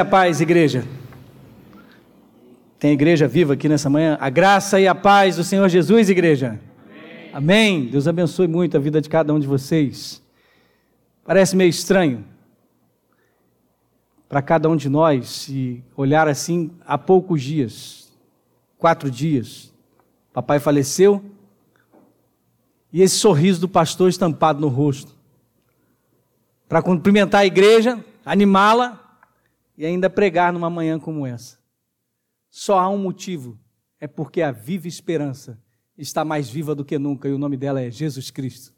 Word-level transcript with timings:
A 0.00 0.04
paz, 0.04 0.40
igreja. 0.40 0.82
Tem 2.78 2.92
igreja 2.92 3.28
viva 3.28 3.52
aqui 3.52 3.68
nessa 3.68 3.90
manhã? 3.90 4.16
A 4.18 4.30
graça 4.30 4.80
e 4.80 4.88
a 4.88 4.94
paz 4.94 5.36
do 5.36 5.44
Senhor 5.44 5.68
Jesus, 5.68 6.08
igreja. 6.08 6.58
Amém. 7.34 7.80
Amém. 7.82 7.86
Deus 7.86 8.08
abençoe 8.08 8.48
muito 8.48 8.78
a 8.78 8.80
vida 8.80 8.98
de 8.98 9.10
cada 9.10 9.34
um 9.34 9.38
de 9.38 9.46
vocês. 9.46 10.22
Parece 11.22 11.54
meio 11.54 11.68
estranho 11.68 12.24
para 14.26 14.40
cada 14.40 14.70
um 14.70 14.74
de 14.74 14.88
nós 14.88 15.28
se 15.28 15.84
olhar 15.94 16.28
assim 16.28 16.70
há 16.86 16.96
poucos 16.96 17.42
dias, 17.42 18.10
quatro 18.78 19.10
dias. 19.10 19.70
Papai 20.32 20.58
faleceu 20.58 21.22
e 22.90 23.02
esse 23.02 23.16
sorriso 23.16 23.60
do 23.60 23.68
pastor 23.68 24.08
estampado 24.08 24.62
no 24.62 24.68
rosto. 24.68 25.14
Para 26.66 26.80
cumprimentar 26.80 27.42
a 27.42 27.46
igreja, 27.46 28.02
animá-la 28.24 29.09
e 29.80 29.86
ainda 29.86 30.10
pregar 30.10 30.52
numa 30.52 30.68
manhã 30.68 31.00
como 31.00 31.26
essa. 31.26 31.58
Só 32.50 32.78
há 32.78 32.86
um 32.90 32.98
motivo: 32.98 33.58
é 33.98 34.06
porque 34.06 34.42
a 34.42 34.52
viva 34.52 34.86
esperança 34.86 35.58
está 35.96 36.22
mais 36.22 36.50
viva 36.50 36.74
do 36.74 36.84
que 36.84 36.98
nunca 36.98 37.26
e 37.26 37.32
o 37.32 37.38
nome 37.38 37.56
dela 37.56 37.80
é 37.80 37.90
Jesus 37.90 38.30
Cristo. 38.30 38.74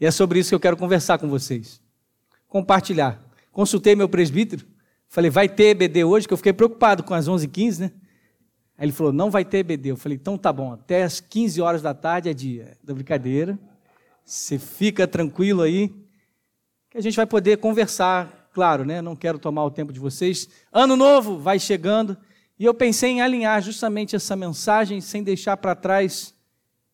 E 0.00 0.04
é 0.04 0.10
sobre 0.10 0.40
isso 0.40 0.48
que 0.48 0.54
eu 0.56 0.60
quero 0.60 0.76
conversar 0.76 1.16
com 1.16 1.28
vocês. 1.28 1.80
Compartilhar. 2.48 3.24
Consultei 3.52 3.94
meu 3.94 4.08
presbítero, 4.08 4.66
falei, 5.08 5.30
vai 5.30 5.48
ter 5.48 5.68
EBD 5.68 6.02
hoje? 6.02 6.26
Que 6.26 6.32
eu 6.32 6.38
fiquei 6.38 6.52
preocupado 6.52 7.04
com 7.04 7.14
as 7.14 7.28
11h15, 7.28 7.78
né? 7.78 7.92
Aí 8.76 8.86
ele 8.86 8.92
falou, 8.92 9.12
não 9.12 9.30
vai 9.30 9.44
ter 9.44 9.58
EBD. 9.58 9.90
Eu 9.90 9.96
falei, 9.96 10.18
então 10.20 10.36
tá 10.36 10.52
bom, 10.52 10.72
até 10.72 11.04
as 11.04 11.20
15 11.20 11.60
horas 11.60 11.82
da 11.82 11.94
tarde 11.94 12.28
é 12.28 12.34
dia 12.34 12.76
da 12.82 12.92
brincadeira. 12.92 13.56
Você 14.24 14.58
fica 14.58 15.06
tranquilo 15.06 15.62
aí, 15.62 15.94
que 16.90 16.98
a 16.98 17.00
gente 17.00 17.14
vai 17.14 17.26
poder 17.26 17.58
conversar 17.58 18.41
claro, 18.52 18.84
né? 18.84 19.00
Não 19.00 19.16
quero 19.16 19.38
tomar 19.38 19.64
o 19.64 19.70
tempo 19.70 19.92
de 19.92 20.00
vocês. 20.00 20.48
Ano 20.72 20.96
novo 20.96 21.38
vai 21.38 21.58
chegando 21.58 22.16
e 22.58 22.64
eu 22.64 22.74
pensei 22.74 23.10
em 23.10 23.20
alinhar 23.20 23.60
justamente 23.62 24.14
essa 24.14 24.36
mensagem 24.36 25.00
sem 25.00 25.22
deixar 25.22 25.56
para 25.56 25.74
trás 25.74 26.34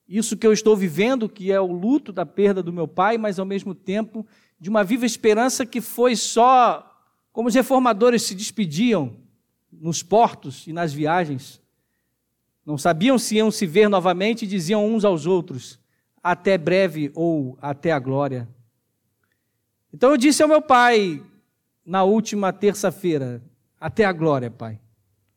isso 0.08 0.36
que 0.36 0.46
eu 0.46 0.52
estou 0.52 0.74
vivendo, 0.74 1.28
que 1.28 1.52
é 1.52 1.60
o 1.60 1.70
luto 1.70 2.12
da 2.12 2.24
perda 2.24 2.62
do 2.62 2.72
meu 2.72 2.88
pai, 2.88 3.18
mas 3.18 3.38
ao 3.38 3.44
mesmo 3.44 3.74
tempo 3.74 4.26
de 4.58 4.70
uma 4.70 4.82
viva 4.82 5.04
esperança 5.04 5.66
que 5.66 5.80
foi 5.80 6.16
só 6.16 6.84
como 7.30 7.48
os 7.48 7.54
reformadores 7.54 8.22
se 8.22 8.34
despediam 8.34 9.16
nos 9.70 10.02
portos 10.02 10.66
e 10.66 10.72
nas 10.72 10.92
viagens. 10.92 11.60
Não 12.64 12.78
sabiam 12.78 13.18
se 13.18 13.36
iam 13.36 13.50
se 13.50 13.66
ver 13.66 13.88
novamente 13.88 14.44
e 14.44 14.48
diziam 14.48 14.86
uns 14.86 15.04
aos 15.04 15.26
outros: 15.26 15.78
até 16.22 16.56
breve 16.56 17.12
ou 17.14 17.58
até 17.60 17.92
a 17.92 17.98
glória. 17.98 18.48
Então 19.92 20.10
eu 20.10 20.16
disse 20.16 20.42
ao 20.42 20.48
meu 20.48 20.60
pai: 20.60 21.22
na 21.88 22.04
última 22.04 22.52
terça-feira. 22.52 23.42
Até 23.80 24.04
a 24.04 24.12
glória, 24.12 24.50
Pai. 24.50 24.78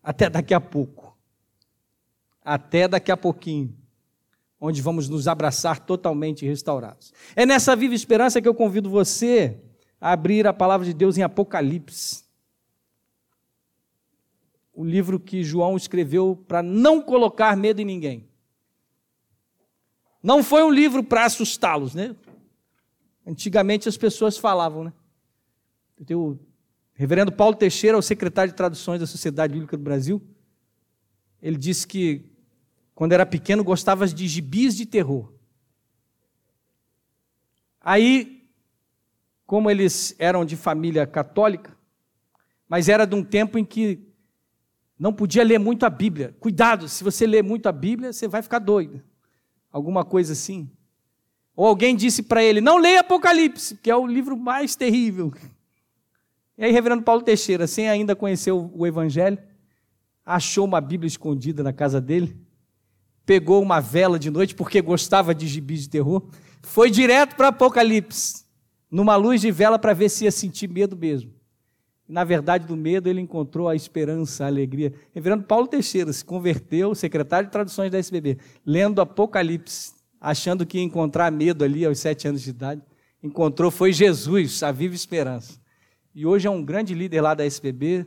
Até 0.03 0.29
daqui 0.29 0.53
a 0.53 0.59
pouco. 0.59 1.17
Até 2.43 2.89
daqui 2.89 3.09
a 3.09 3.15
pouquinho. 3.15 3.73
Onde 4.59 4.81
vamos 4.81 5.07
nos 5.07 5.29
abraçar 5.29 5.79
totalmente 5.79 6.45
restaurados. 6.45 7.13
É 7.37 7.45
nessa 7.45 7.73
viva 7.73 7.95
esperança 7.95 8.41
que 8.41 8.47
eu 8.49 8.53
convido 8.53 8.89
você 8.89 9.61
a 9.99 10.11
abrir 10.11 10.45
a 10.45 10.51
palavra 10.51 10.85
de 10.85 10.93
Deus 10.93 11.17
em 11.17 11.23
Apocalipse. 11.23 12.25
O 14.73 14.83
livro 14.83 15.21
que 15.21 15.45
João 15.45 15.77
escreveu 15.77 16.43
para 16.49 16.61
não 16.61 17.01
colocar 17.01 17.55
medo 17.55 17.79
em 17.79 17.85
ninguém. 17.85 18.27
Não 20.21 20.43
foi 20.43 20.63
um 20.63 20.69
livro 20.69 21.01
para 21.01 21.23
assustá-los, 21.23 21.95
né? 21.95 22.13
Antigamente 23.25 23.87
as 23.87 23.95
pessoas 23.95 24.37
falavam, 24.37 24.83
né? 24.83 24.93
O 26.09 26.37
reverendo 26.93 27.31
Paulo 27.31 27.55
Teixeira, 27.55 27.97
o 27.97 28.01
secretário 28.01 28.51
de 28.51 28.57
traduções 28.57 28.99
da 28.99 29.05
Sociedade 29.05 29.53
Bíblica 29.53 29.77
do 29.77 29.83
Brasil, 29.83 30.21
ele 31.41 31.57
disse 31.57 31.87
que 31.87 32.25
quando 32.95 33.13
era 33.13 33.25
pequeno 33.25 33.63
gostava 33.63 34.07
de 34.07 34.27
gibis 34.27 34.75
de 34.75 34.85
terror. 34.85 35.31
Aí, 37.79 38.47
como 39.45 39.69
eles 39.69 40.15
eram 40.17 40.45
de 40.45 40.55
família 40.55 41.05
católica, 41.05 41.77
mas 42.67 42.87
era 42.89 43.05
de 43.05 43.15
um 43.15 43.23
tempo 43.23 43.57
em 43.57 43.65
que 43.65 43.99
não 44.97 45.11
podia 45.11 45.43
ler 45.43 45.59
muito 45.59 45.85
a 45.85 45.89
Bíblia. 45.89 46.35
Cuidado, 46.39 46.87
se 46.87 47.03
você 47.03 47.25
ler 47.25 47.43
muito 47.43 47.67
a 47.67 47.71
Bíblia, 47.71 48.13
você 48.13 48.27
vai 48.27 48.41
ficar 48.41 48.59
doido. 48.59 49.03
Alguma 49.71 50.05
coisa 50.05 50.33
assim. 50.33 50.69
Ou 51.55 51.65
alguém 51.65 51.95
disse 51.95 52.23
para 52.23 52.43
ele: 52.43 52.61
não 52.61 52.77
leia 52.77 53.01
Apocalipse, 53.01 53.77
que 53.77 53.89
é 53.89 53.95
o 53.95 54.05
livro 54.05 54.37
mais 54.37 54.75
terrível. 54.75 55.33
E 56.61 56.65
aí, 56.65 56.71
reverendo 56.71 57.01
Paulo 57.01 57.23
Teixeira, 57.23 57.65
sem 57.65 57.89
ainda 57.89 58.15
conhecer 58.15 58.51
o 58.51 58.85
Evangelho, 58.85 59.35
achou 60.23 60.63
uma 60.63 60.79
Bíblia 60.79 61.07
escondida 61.07 61.63
na 61.63 61.73
casa 61.73 61.99
dele, 61.99 62.37
pegou 63.25 63.63
uma 63.63 63.79
vela 63.79 64.19
de 64.19 64.29
noite, 64.29 64.53
porque 64.53 64.79
gostava 64.79 65.33
de 65.33 65.47
gibis 65.47 65.81
de 65.81 65.89
terror, 65.89 66.21
foi 66.61 66.91
direto 66.91 67.35
para 67.35 67.47
Apocalipse, 67.47 68.45
numa 68.91 69.15
luz 69.15 69.41
de 69.41 69.49
vela 69.49 69.79
para 69.79 69.95
ver 69.95 70.07
se 70.09 70.25
ia 70.25 70.31
sentir 70.31 70.69
medo 70.69 70.95
mesmo. 70.95 71.33
Na 72.07 72.23
verdade, 72.23 72.67
do 72.67 72.77
medo 72.77 73.09
ele 73.09 73.21
encontrou 73.21 73.67
a 73.67 73.75
esperança, 73.75 74.43
a 74.43 74.47
alegria. 74.47 74.93
Reverendo 75.15 75.45
Paulo 75.45 75.65
Teixeira 75.65 76.13
se 76.13 76.23
converteu, 76.23 76.93
secretário 76.93 77.47
de 77.47 77.51
traduções 77.51 77.89
da 77.89 77.97
SBB, 77.97 78.37
lendo 78.63 79.01
Apocalipse, 79.01 79.93
achando 80.19 80.63
que 80.63 80.77
ia 80.77 80.83
encontrar 80.83 81.31
medo 81.31 81.63
ali 81.63 81.83
aos 81.83 81.97
sete 81.97 82.27
anos 82.27 82.43
de 82.43 82.51
idade. 82.51 82.83
Encontrou, 83.23 83.71
foi 83.71 83.91
Jesus, 83.91 84.61
a 84.61 84.71
viva 84.71 84.93
esperança. 84.93 85.60
E 86.13 86.25
hoje 86.25 86.47
é 86.47 86.51
um 86.51 86.63
grande 86.63 86.93
líder 86.93 87.21
lá 87.21 87.33
da 87.33 87.45
SBB, 87.45 88.05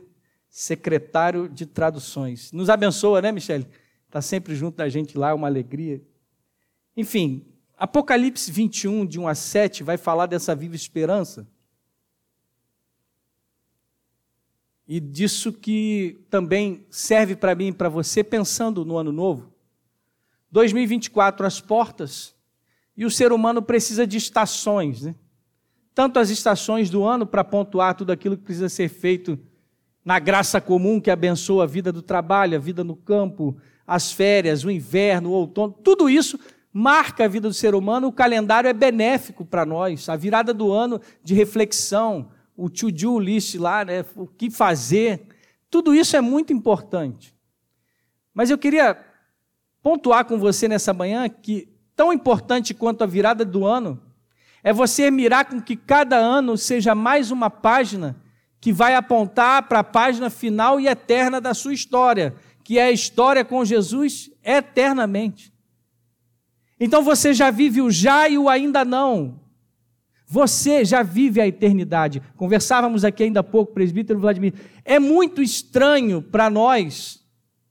secretário 0.49 1.49
de 1.49 1.65
traduções. 1.65 2.51
Nos 2.51 2.69
abençoa, 2.69 3.21
né, 3.21 3.31
Michele? 3.31 3.67
Está 4.07 4.21
sempre 4.21 4.55
junto 4.55 4.77
da 4.77 4.87
gente 4.87 5.17
lá, 5.17 5.29
é 5.29 5.33
uma 5.33 5.47
alegria. 5.47 6.01
Enfim, 6.95 7.45
Apocalipse 7.77 8.51
21, 8.51 9.05
de 9.05 9.19
1 9.19 9.27
a 9.27 9.35
7, 9.35 9.83
vai 9.83 9.97
falar 9.97 10.27
dessa 10.27 10.55
viva 10.55 10.75
esperança. 10.75 11.47
E 14.87 14.99
disso 14.99 15.51
que 15.51 16.23
também 16.29 16.85
serve 16.89 17.35
para 17.35 17.55
mim 17.55 17.67
e 17.67 17.73
para 17.73 17.89
você, 17.89 18.23
pensando 18.23 18.85
no 18.85 18.97
ano 18.97 19.11
novo. 19.11 19.51
2024, 20.51 21.45
as 21.45 21.59
portas, 21.59 22.35
e 22.95 23.03
o 23.03 23.11
ser 23.11 23.33
humano 23.33 23.61
precisa 23.61 24.07
de 24.07 24.15
estações, 24.15 25.01
né? 25.01 25.15
Tanto 25.95 26.19
as 26.19 26.29
estações 26.29 26.89
do 26.89 27.05
ano 27.05 27.25
para 27.25 27.41
pontuar 27.41 27.95
tudo 27.95 28.11
aquilo 28.11 28.35
que 28.35 28.43
precisa 28.43 28.67
ser 28.67 28.89
feito 28.89 29.39
na 30.03 30.19
graça 30.19 30.59
comum 30.59 30.99
que 30.99 31.09
abençoa 31.09 31.63
a 31.63 31.67
vida 31.67 31.91
do 31.91 32.01
trabalho, 32.01 32.57
a 32.57 32.59
vida 32.59 32.83
no 32.83 32.97
campo, 32.97 33.57
as 33.87 34.11
férias, 34.11 34.65
o 34.65 34.69
inverno, 34.69 35.29
o 35.29 35.33
outono, 35.33 35.73
tudo 35.81 36.09
isso 36.09 36.37
marca 36.71 37.23
a 37.23 37.27
vida 37.29 37.47
do 37.47 37.53
ser 37.53 37.73
humano. 37.73 38.07
O 38.07 38.11
calendário 38.11 38.67
é 38.67 38.73
benéfico 38.73 39.45
para 39.45 39.65
nós, 39.65 40.09
a 40.09 40.17
virada 40.17 40.53
do 40.53 40.71
ano 40.71 40.99
de 41.23 41.33
reflexão, 41.33 42.29
o 42.57 42.69
to-do 42.69 43.17
list 43.17 43.55
lá, 43.55 43.85
né, 43.85 44.05
o 44.15 44.27
que 44.27 44.51
fazer, 44.51 45.27
tudo 45.69 45.95
isso 45.95 46.17
é 46.17 46.21
muito 46.21 46.51
importante. 46.51 47.33
Mas 48.33 48.49
eu 48.49 48.57
queria 48.57 48.99
pontuar 49.81 50.25
com 50.25 50.37
você 50.37 50.67
nessa 50.67 50.93
manhã 50.93 51.29
que, 51.29 51.69
tão 51.95 52.11
importante 52.11 52.73
quanto 52.73 53.03
a 53.03 53.07
virada 53.07 53.45
do 53.45 53.65
ano, 53.65 54.01
é 54.65 54.73
você 54.73 55.11
mirar 55.11 55.45
com 55.45 55.61
que 55.61 55.75
cada 55.75 56.17
ano 56.17 56.57
seja 56.57 56.95
mais 56.95 57.29
uma 57.29 57.51
página 57.51 58.19
que 58.59 58.73
vai 58.73 58.95
apontar 58.95 59.61
para 59.67 59.81
a 59.81 59.83
página 59.83 60.27
final 60.27 60.79
e 60.79 60.87
eterna 60.87 61.39
da 61.39 61.53
sua 61.53 61.71
história, 61.71 62.33
que 62.63 62.79
é 62.79 62.85
a 62.85 62.91
história 62.91 63.45
com 63.45 63.63
Jesus 63.63 64.31
eternamente. 64.43 65.53
Então 66.79 67.03
você 67.03 67.31
já 67.31 67.51
vive 67.51 67.79
o 67.79 67.91
já 67.91 68.27
e 68.27 68.39
o 68.39 68.49
ainda 68.49 68.83
não. 68.83 69.39
Você 70.25 70.83
já 70.83 71.03
vive 71.03 71.39
a 71.39 71.47
eternidade. 71.47 72.19
Conversávamos 72.35 73.05
aqui 73.05 73.21
ainda 73.21 73.41
há 73.41 73.43
pouco, 73.43 73.71
presbítero 73.71 74.19
Vladimir. 74.19 74.55
É 74.83 74.97
muito 74.97 75.43
estranho 75.43 76.23
para 76.23 76.49
nós 76.49 77.23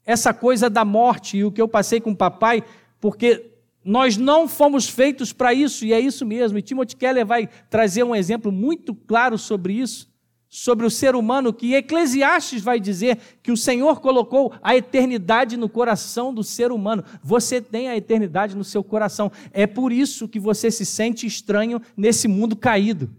essa 0.06 0.32
coisa 0.32 0.70
da 0.70 0.85
morte 0.85 1.38
e 1.38 1.44
o 1.44 1.50
que 1.50 1.61
eu 1.61 1.67
passei 1.67 2.00
com 2.00 2.12
o 2.12 2.17
papai, 2.17 2.62
porque 3.00 3.54
nós 3.85 4.17
não 4.17 4.49
fomos 4.49 4.89
feitos 4.89 5.33
para 5.33 5.53
isso, 5.53 5.85
e 5.85 5.93
é 5.93 6.01
isso 6.01 6.25
mesmo. 6.25 6.57
E 6.57 6.63
Timothy 6.63 6.97
Keller 6.97 7.27
vai 7.27 7.49
trazer 7.69 8.03
um 8.03 8.15
exemplo 8.15 8.51
muito 8.51 8.95
claro 8.95 9.37
sobre 9.37 9.75
isso, 9.75 10.13
sobre 10.49 10.87
o 10.87 10.91
ser 10.91 11.15
humano, 11.15 11.53
que 11.53 11.75
Eclesiastes 11.75 12.63
vai 12.63 12.81
dizer 12.81 13.19
que 13.43 13.53
o 13.53 13.57
Senhor 13.57 14.01
colocou 14.01 14.55
a 14.63 14.75
eternidade 14.75 15.57
no 15.57 15.69
coração 15.69 16.33
do 16.33 16.43
ser 16.43 16.73
humano. 16.73 17.05
Você 17.23 17.61
tem 17.61 17.89
a 17.89 17.97
eternidade 17.97 18.57
no 18.57 18.65
seu 18.65 18.83
coração. 18.83 19.31
É 19.53 19.67
por 19.67 19.93
isso 19.93 20.29
que 20.29 20.39
você 20.41 20.71
se 20.71 20.87
sente 20.87 21.27
estranho 21.27 21.81
nesse 21.97 22.27
mundo 22.27 22.57
caído. 22.57 23.11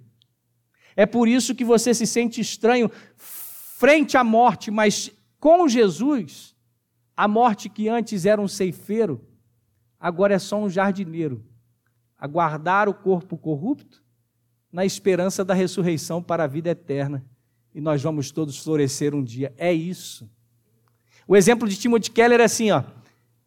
É 0.96 1.06
por 1.06 1.28
isso 1.28 1.54
que 1.54 1.66
você 1.66 1.94
se 1.94 2.08
sente 2.08 2.40
estranho 2.40 2.90
frente 3.18 4.16
à 4.18 4.24
morte, 4.24 4.72
mas 4.72 5.12
com 5.40 5.68
Jesus, 5.68 6.56
a 7.16 7.28
morte 7.28 7.70
que 7.70 7.90
antes 7.90 8.26
era 8.26 8.42
um 8.42 8.48
ceifeiro, 8.48 9.22
agora 10.06 10.36
é 10.36 10.38
só 10.40 10.62
um 10.62 10.70
jardineiro, 10.70 11.44
a 12.16 12.28
guardar 12.28 12.88
o 12.88 12.94
corpo 12.94 13.36
corrupto 13.36 14.04
na 14.72 14.86
esperança 14.86 15.44
da 15.44 15.56
ressurreição 15.56 16.22
para 16.22 16.44
a 16.44 16.48
vida 16.48 16.70
eterna. 16.70 17.26
e 17.74 17.82
nós 17.82 18.04
vamos 18.04 18.30
todos 18.30 18.56
florescer 18.60 19.16
um 19.16 19.24
dia. 19.24 19.52
É 19.58 19.74
isso. 19.74 20.30
O 21.28 21.36
exemplo 21.36 21.68
de 21.68 21.76
Timothy 21.76 22.12
Keller 22.12 22.40
é 22.40 22.44
assim, 22.44 22.70
ó. 22.70 22.84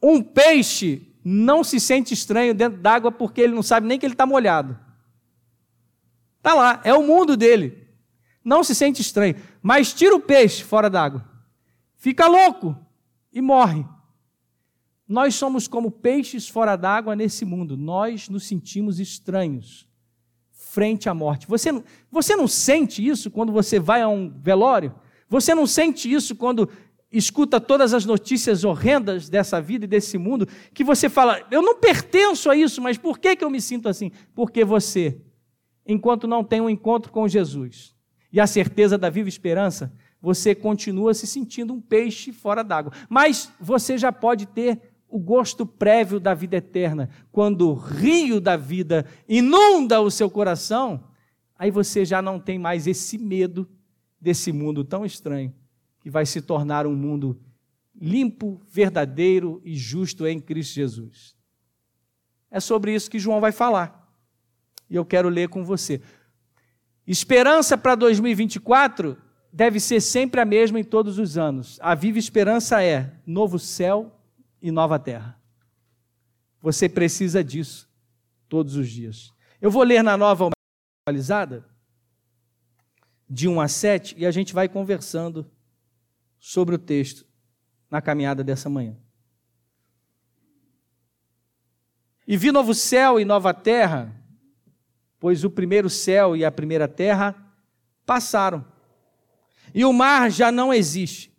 Um 0.03 0.21
peixe 0.21 1.15
não 1.25 1.63
se 1.63 1.79
sente 1.79 2.13
estranho 2.13 2.53
dentro 2.53 2.81
d'água 2.81 3.13
porque 3.13 3.41
ele 3.41 3.55
não 3.55 3.63
sabe 3.63 3.87
nem 3.87 3.97
que 3.97 4.05
ele 4.05 4.15
está 4.15 4.27
molhado. 4.27 4.77
Está 6.39 6.55
lá, 6.55 6.81
é 6.83 6.93
o 6.93 7.07
mundo 7.07 7.37
dele. 7.37 7.87
Não 8.45 8.65
se 8.65 8.75
sente 8.75 9.01
estranho. 9.01 9.37
Mas 9.63 9.95
tira 9.95 10.17
o 10.17 10.21
peixe 10.21 10.65
fora 10.65 10.91
d'água. 10.91 11.25
Fica 11.95 12.27
louco 12.27 12.77
e 13.33 13.41
morre. 13.41 13.87
Nós 15.09 15.35
somos 15.35 15.67
como 15.67 15.91
peixes 15.91 16.49
fora 16.49 16.77
d'água 16.77 17.17
nesse 17.17 17.45
mundo. 17.45 17.77
Nós 17.77 18.29
nos 18.29 18.47
sentimos 18.47 19.01
estranhos 19.01 19.89
frente 20.53 21.09
à 21.09 21.15
morte. 21.15 21.47
Você 21.49 21.73
não, 21.73 21.83
você 22.11 22.37
não 22.37 22.47
sente 22.47 23.05
isso 23.05 23.31
quando 23.31 23.51
você 23.51 23.81
vai 23.81 24.03
a 24.03 24.09
um 24.09 24.31
velório? 24.31 24.95
Você 25.29 25.55
não 25.55 25.67
sente 25.67 26.13
isso 26.13 26.37
quando 26.37 26.69
escuta 27.11 27.59
todas 27.59 27.95
as 27.95 28.05
notícias 28.05 28.65
horrendas 28.65 29.31
dessa 29.31 29.61
vida 29.61 29.87
e 29.87 29.89
desse 29.89 30.19
mundo, 30.19 30.47
que 30.75 30.85
você 30.85 31.09
fala, 31.09 31.43
eu 31.51 31.63
não 31.63 31.81
pertenço 31.81 32.51
a 32.51 32.57
isso, 32.57 32.83
mas 32.83 32.99
por 32.99 33.19
que, 33.19 33.35
que 33.35 33.43
eu 33.43 33.49
me 33.49 33.61
sinto 33.63 33.89
assim? 33.89 34.13
Porque 34.35 34.63
você, 34.63 35.19
enquanto 35.87 36.27
não 36.27 36.45
tem 36.45 36.61
um 36.61 36.69
encontro 36.69 37.11
com 37.11 37.27
Jesus 37.27 37.95
e 38.31 38.39
a 38.39 38.47
certeza 38.47 38.99
da 38.99 39.09
viva 39.09 39.29
esperança, 39.29 39.91
você 40.21 40.55
continua 40.55 41.15
se 41.15 41.27
sentindo 41.27 41.73
um 41.73 41.81
peixe 41.81 42.31
fora 42.31 42.63
d'água. 42.63 42.93
Mas 43.09 43.51
você 43.59 43.97
já 43.97 44.13
pode 44.13 44.45
ter 44.47 44.81
o 45.09 45.19
gosto 45.19 45.65
prévio 45.65 46.21
da 46.21 46.35
vida 46.35 46.57
eterna. 46.57 47.09
Quando 47.33 47.71
o 47.71 47.75
rio 47.75 48.41
da 48.41 48.57
vida 48.57 49.07
inunda 49.29 50.01
o 50.01 50.11
seu 50.11 50.31
coração, 50.31 51.05
aí 51.59 51.71
você 51.71 52.05
já 52.05 52.21
não 52.21 52.39
tem 52.39 52.59
mais 52.59 52.87
esse 52.87 53.17
medo 53.17 53.69
desse 54.21 54.53
mundo 54.53 54.85
tão 54.85 55.05
estranho 55.05 55.55
que 56.01 56.11
vai 56.11 56.27
se 56.27 56.43
tornar 56.43 56.87
um 56.87 56.95
mundo 56.95 57.41
limpo, 58.01 58.61
verdadeiro 58.69 59.61
e 59.65 59.75
justo 59.75 60.27
em 60.27 60.39
Cristo 60.39 60.75
Jesus. 60.75 61.37
É 62.51 62.61
sobre 62.61 62.95
isso 62.95 63.11
que 63.11 63.19
João 63.19 63.41
vai 63.41 63.53
falar. 63.53 64.09
E 64.89 64.95
eu 64.95 65.05
quero 65.05 65.29
ler 65.29 65.49
com 65.49 65.65
você. 65.65 66.01
Esperança 67.07 67.77
para 67.77 67.95
2024 67.95 69.17
deve 69.53 69.81
ser 69.81 70.01
sempre 70.01 70.41
a 70.41 70.45
mesma 70.45 70.79
em 70.79 70.85
todos 70.85 71.19
os 71.19 71.37
anos. 71.37 71.79
A 71.83 71.95
viva 71.95 72.19
esperança 72.19 72.83
é 72.83 73.13
novo 73.27 73.59
céu 73.59 74.18
e 74.61 74.71
nova 74.71 74.99
terra. 74.99 75.41
Você 76.61 76.89
precisa 76.89 77.43
disso 77.43 77.89
todos 78.49 78.77
os 78.77 78.89
dias. 78.89 79.33
Eu 79.61 79.71
vou 79.71 79.83
ler 79.83 80.03
na 80.03 80.17
nova 80.17 80.51
atualizada, 81.03 81.69
de 83.29 83.47
1 83.47 83.61
a 83.61 83.69
7, 83.69 84.15
e 84.19 84.27
a 84.27 84.31
gente 84.31 84.55
vai 84.55 84.69
conversando 84.69 85.51
sobre 86.39 86.75
o 86.75 86.79
texto 86.79 87.27
na 87.91 88.01
caminhada 88.01 88.43
dessa 88.43 88.69
manhã. 88.69 88.97
E 92.27 92.37
vi 92.37 92.53
novo 92.53 92.75
céu 92.75 93.19
e 93.19 93.25
nova 93.25 93.55
terra, 93.55 94.15
pois 95.19 95.45
o 95.45 95.51
primeiro 95.51 95.89
céu 95.89 96.37
e 96.37 96.45
a 96.45 96.53
primeira 96.53 96.87
terra 96.87 97.35
passaram, 98.05 98.65
e 99.75 99.85
o 99.85 99.93
mar 99.93 100.31
já 100.31 100.51
não 100.51 100.73
existe. 100.73 101.35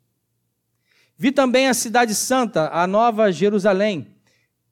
Vi 1.22 1.34
também 1.34 1.68
a 1.68 1.74
cidade 1.74 2.16
santa, 2.16 2.70
a 2.70 2.88
nova 2.88 3.30
Jerusalém, 3.30 4.08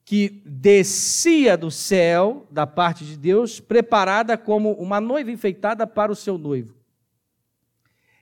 que 0.02 0.42
descia 0.46 1.58
do 1.58 1.70
céu, 1.70 2.46
da 2.50 2.66
parte 2.66 3.04
de 3.04 3.18
Deus, 3.18 3.60
preparada 3.60 4.38
como 4.38 4.72
uma 4.72 4.98
noiva 4.98 5.30
enfeitada 5.30 5.86
para 5.86 6.10
o 6.10 6.16
seu 6.16 6.38
noivo. 6.38 6.74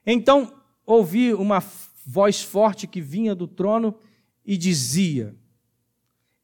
Então 0.04 0.52
ouvi 0.84 1.32
uma 1.32 1.62
voz 2.04 2.42
forte 2.42 2.88
que 2.88 3.00
vinha 3.00 3.32
do 3.32 3.46
trono 3.46 3.96
e 4.44 4.56
dizia: 4.56 5.32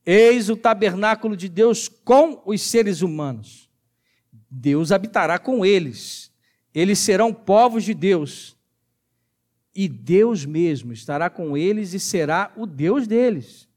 Eis 0.07 0.49
o 0.49 0.57
tabernáculo 0.57 1.37
de 1.37 1.49
Deus 1.49 1.89
com 1.89 2.41
os 2.47 2.63
seres 2.63 3.03
humanos. 3.03 3.69
Deus 4.49 4.93
habitará 4.93 5.37
com 5.37 5.67
eles. 5.67 6.31
Eles 6.73 7.01
serão 7.01 7.35
povos 7.35 7.83
de 7.83 7.93
Deus. 7.93 8.57
E 9.75 9.89
Deus 9.89 10.45
mesmo 10.45 10.93
estará 10.93 11.31
com 11.31 11.57
eles 11.57 11.95
e 11.95 12.01
será 12.01 12.53
o 12.57 12.67
Deus 12.67 13.07
deles. 13.07 13.69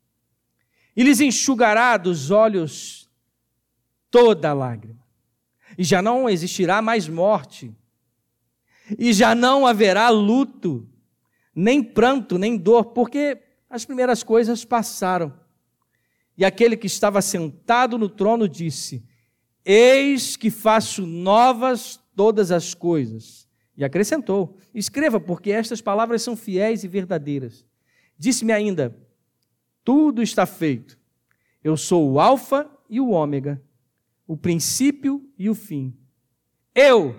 E 0.96 1.04
lhes 1.04 1.20
enxugará 1.20 1.98
dos 1.98 2.32
olhos 2.32 3.10
toda 4.12 4.54
lágrima. 4.54 5.04
E 5.78 5.84
já 5.84 6.02
não 6.02 6.30
existirá 6.30 6.82
mais 6.82 7.08
morte. 7.08 7.74
E 8.98 9.14
já 9.14 9.34
não 9.34 9.66
haverá 9.66 10.10
luto 10.10 10.88
nem 11.56 11.82
pranto, 11.82 12.38
nem 12.38 12.58
dor, 12.58 12.88
porque 12.88 13.42
as 13.70 13.86
primeiras 13.86 14.22
coisas 14.22 14.66
passaram. 14.66 15.34
E 16.38 16.44
aquele 16.44 16.76
que 16.76 16.88
estava 16.88 17.22
sentado 17.22 17.98
no 17.98 18.10
trono 18.10 18.48
disse: 18.48 19.04
Eis 19.64 20.36
que 20.36 20.52
faço 20.52 21.06
novas 21.06 22.00
todas 22.16 22.52
as 22.52 22.74
coisas. 22.74 23.45
E 23.78 23.84
acrescentou: 23.84 24.58
Escreva, 24.74 25.20
porque 25.20 25.52
estas 25.52 25.82
palavras 25.82 26.22
são 26.22 26.36
fiéis 26.36 26.84
e 26.84 26.88
verdadeiras. 26.88 27.66
Disse-me 28.18 28.54
ainda: 28.54 28.96
Tudo 29.84 30.22
está 30.22 30.46
feito. 30.46 30.98
Eu 31.64 31.76
sou 31.76 32.12
o 32.12 32.20
Alfa 32.20 32.70
e 32.90 33.02
o 33.02 33.10
Ômega, 33.10 33.62
o 34.28 34.38
princípio 34.38 35.28
e 35.38 35.50
o 35.50 35.56
fim. 35.56 35.98
Eu, 36.74 37.16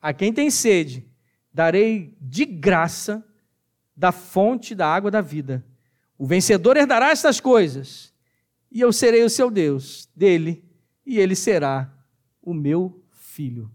a 0.00 0.12
quem 0.12 0.32
tem 0.32 0.50
sede, 0.50 1.06
darei 1.52 2.16
de 2.20 2.44
graça 2.44 3.24
da 3.96 4.12
fonte 4.12 4.74
da 4.74 4.86
água 4.86 5.10
da 5.10 5.20
vida. 5.20 5.64
O 6.18 6.26
vencedor 6.26 6.76
herdará 6.76 7.10
estas 7.10 7.40
coisas, 7.40 8.12
e 8.70 8.80
eu 8.80 8.92
serei 8.92 9.24
o 9.24 9.30
seu 9.30 9.50
Deus, 9.50 10.08
dele, 10.14 10.64
e 11.04 11.18
ele 11.18 11.34
será 11.34 11.92
o 12.42 12.52
meu 12.52 13.02
filho. 13.10 13.70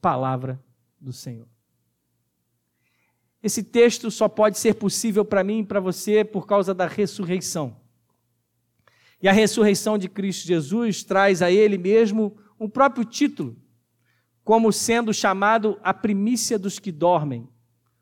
Palavra 0.00 0.62
do 1.00 1.12
Senhor. 1.12 1.51
Esse 3.42 3.62
texto 3.62 4.10
só 4.10 4.28
pode 4.28 4.58
ser 4.58 4.74
possível 4.74 5.24
para 5.24 5.42
mim 5.42 5.60
e 5.60 5.64
para 5.64 5.80
você 5.80 6.24
por 6.24 6.46
causa 6.46 6.72
da 6.72 6.86
ressurreição. 6.86 7.76
E 9.20 9.28
a 9.28 9.32
ressurreição 9.32 9.96
de 9.96 10.08
Cristo 10.08 10.46
Jesus 10.46 11.02
traz 11.02 11.42
a 11.42 11.50
ele 11.50 11.78
mesmo 11.78 12.36
um 12.58 12.68
próprio 12.68 13.04
título, 13.04 13.56
como 14.44 14.72
sendo 14.72 15.12
chamado 15.12 15.78
a 15.82 15.94
primícia 15.94 16.58
dos 16.58 16.78
que 16.78 16.90
dormem. 16.90 17.48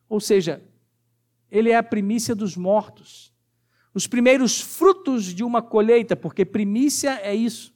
Ou 0.09 0.21
seja, 0.21 0.63
ele 1.51 1.71
é 1.71 1.77
a 1.77 1.83
primícia 1.83 2.35
dos 2.35 2.57
mortos. 2.57 3.33
Os 3.93 4.07
primeiros 4.07 4.61
frutos 4.61 5.25
de 5.25 5.43
uma 5.43 5.61
colheita, 5.61 6.15
porque 6.15 6.45
primícia 6.45 7.21
é 7.23 7.35
isso. 7.35 7.75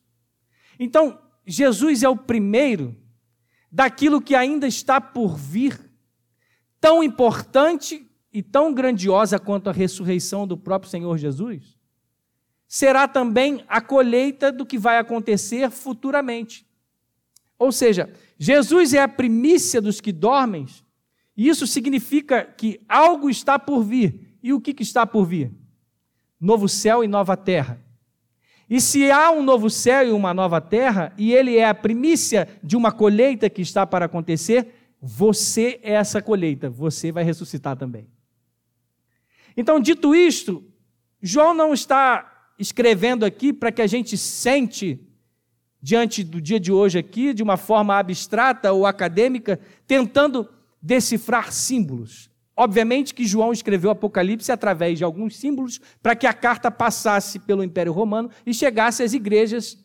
Então, 0.78 1.18
Jesus 1.46 2.02
é 2.02 2.08
o 2.08 2.16
primeiro 2.16 2.96
daquilo 3.70 4.22
que 4.22 4.34
ainda 4.34 4.66
está 4.66 5.00
por 5.00 5.36
vir, 5.36 5.83
tão 6.84 7.02
importante 7.02 8.06
e 8.30 8.42
tão 8.42 8.74
grandiosa 8.74 9.38
quanto 9.38 9.70
a 9.70 9.72
ressurreição 9.72 10.46
do 10.46 10.54
próprio 10.54 10.90
Senhor 10.90 11.16
Jesus. 11.16 11.78
Será 12.68 13.08
também 13.08 13.64
a 13.66 13.80
colheita 13.80 14.52
do 14.52 14.66
que 14.66 14.76
vai 14.76 14.98
acontecer 14.98 15.70
futuramente. 15.70 16.66
Ou 17.58 17.72
seja, 17.72 18.12
Jesus 18.38 18.92
é 18.92 19.00
a 19.00 19.08
primícia 19.08 19.80
dos 19.80 19.98
que 19.98 20.12
dormem, 20.12 20.66
isso 21.34 21.66
significa 21.66 22.44
que 22.44 22.82
algo 22.86 23.30
está 23.30 23.58
por 23.58 23.82
vir. 23.82 24.36
E 24.42 24.52
o 24.52 24.60
que 24.60 24.76
está 24.82 25.06
por 25.06 25.24
vir? 25.24 25.50
Novo 26.38 26.68
céu 26.68 27.02
e 27.02 27.08
nova 27.08 27.34
terra. 27.34 27.82
E 28.68 28.78
se 28.78 29.10
há 29.10 29.30
um 29.30 29.42
novo 29.42 29.70
céu 29.70 30.06
e 30.06 30.12
uma 30.12 30.34
nova 30.34 30.60
terra, 30.60 31.14
e 31.16 31.32
ele 31.32 31.56
é 31.56 31.66
a 31.66 31.74
primícia 31.74 32.46
de 32.62 32.76
uma 32.76 32.92
colheita 32.92 33.48
que 33.48 33.62
está 33.62 33.86
para 33.86 34.04
acontecer, 34.04 34.83
você 35.06 35.78
é 35.82 35.92
essa 35.92 36.22
colheita, 36.22 36.70
você 36.70 37.12
vai 37.12 37.22
ressuscitar 37.22 37.76
também. 37.76 38.08
Então, 39.54 39.78
dito 39.78 40.14
isto, 40.14 40.64
João 41.20 41.52
não 41.52 41.74
está 41.74 42.48
escrevendo 42.58 43.26
aqui 43.26 43.52
para 43.52 43.70
que 43.70 43.82
a 43.82 43.86
gente 43.86 44.16
sente 44.16 44.98
diante 45.82 46.24
do 46.24 46.40
dia 46.40 46.58
de 46.58 46.72
hoje 46.72 46.98
aqui, 46.98 47.34
de 47.34 47.42
uma 47.42 47.58
forma 47.58 47.98
abstrata 47.98 48.72
ou 48.72 48.86
acadêmica, 48.86 49.60
tentando 49.86 50.48
decifrar 50.80 51.52
símbolos. 51.52 52.30
Obviamente 52.56 53.12
que 53.12 53.26
João 53.26 53.52
escreveu 53.52 53.90
Apocalipse 53.90 54.50
através 54.50 54.96
de 54.96 55.04
alguns 55.04 55.36
símbolos 55.36 55.82
para 56.02 56.16
que 56.16 56.26
a 56.26 56.32
carta 56.32 56.70
passasse 56.70 57.38
pelo 57.40 57.62
Império 57.62 57.92
Romano 57.92 58.30
e 58.46 58.54
chegasse 58.54 59.02
às 59.02 59.12
igrejas 59.12 59.76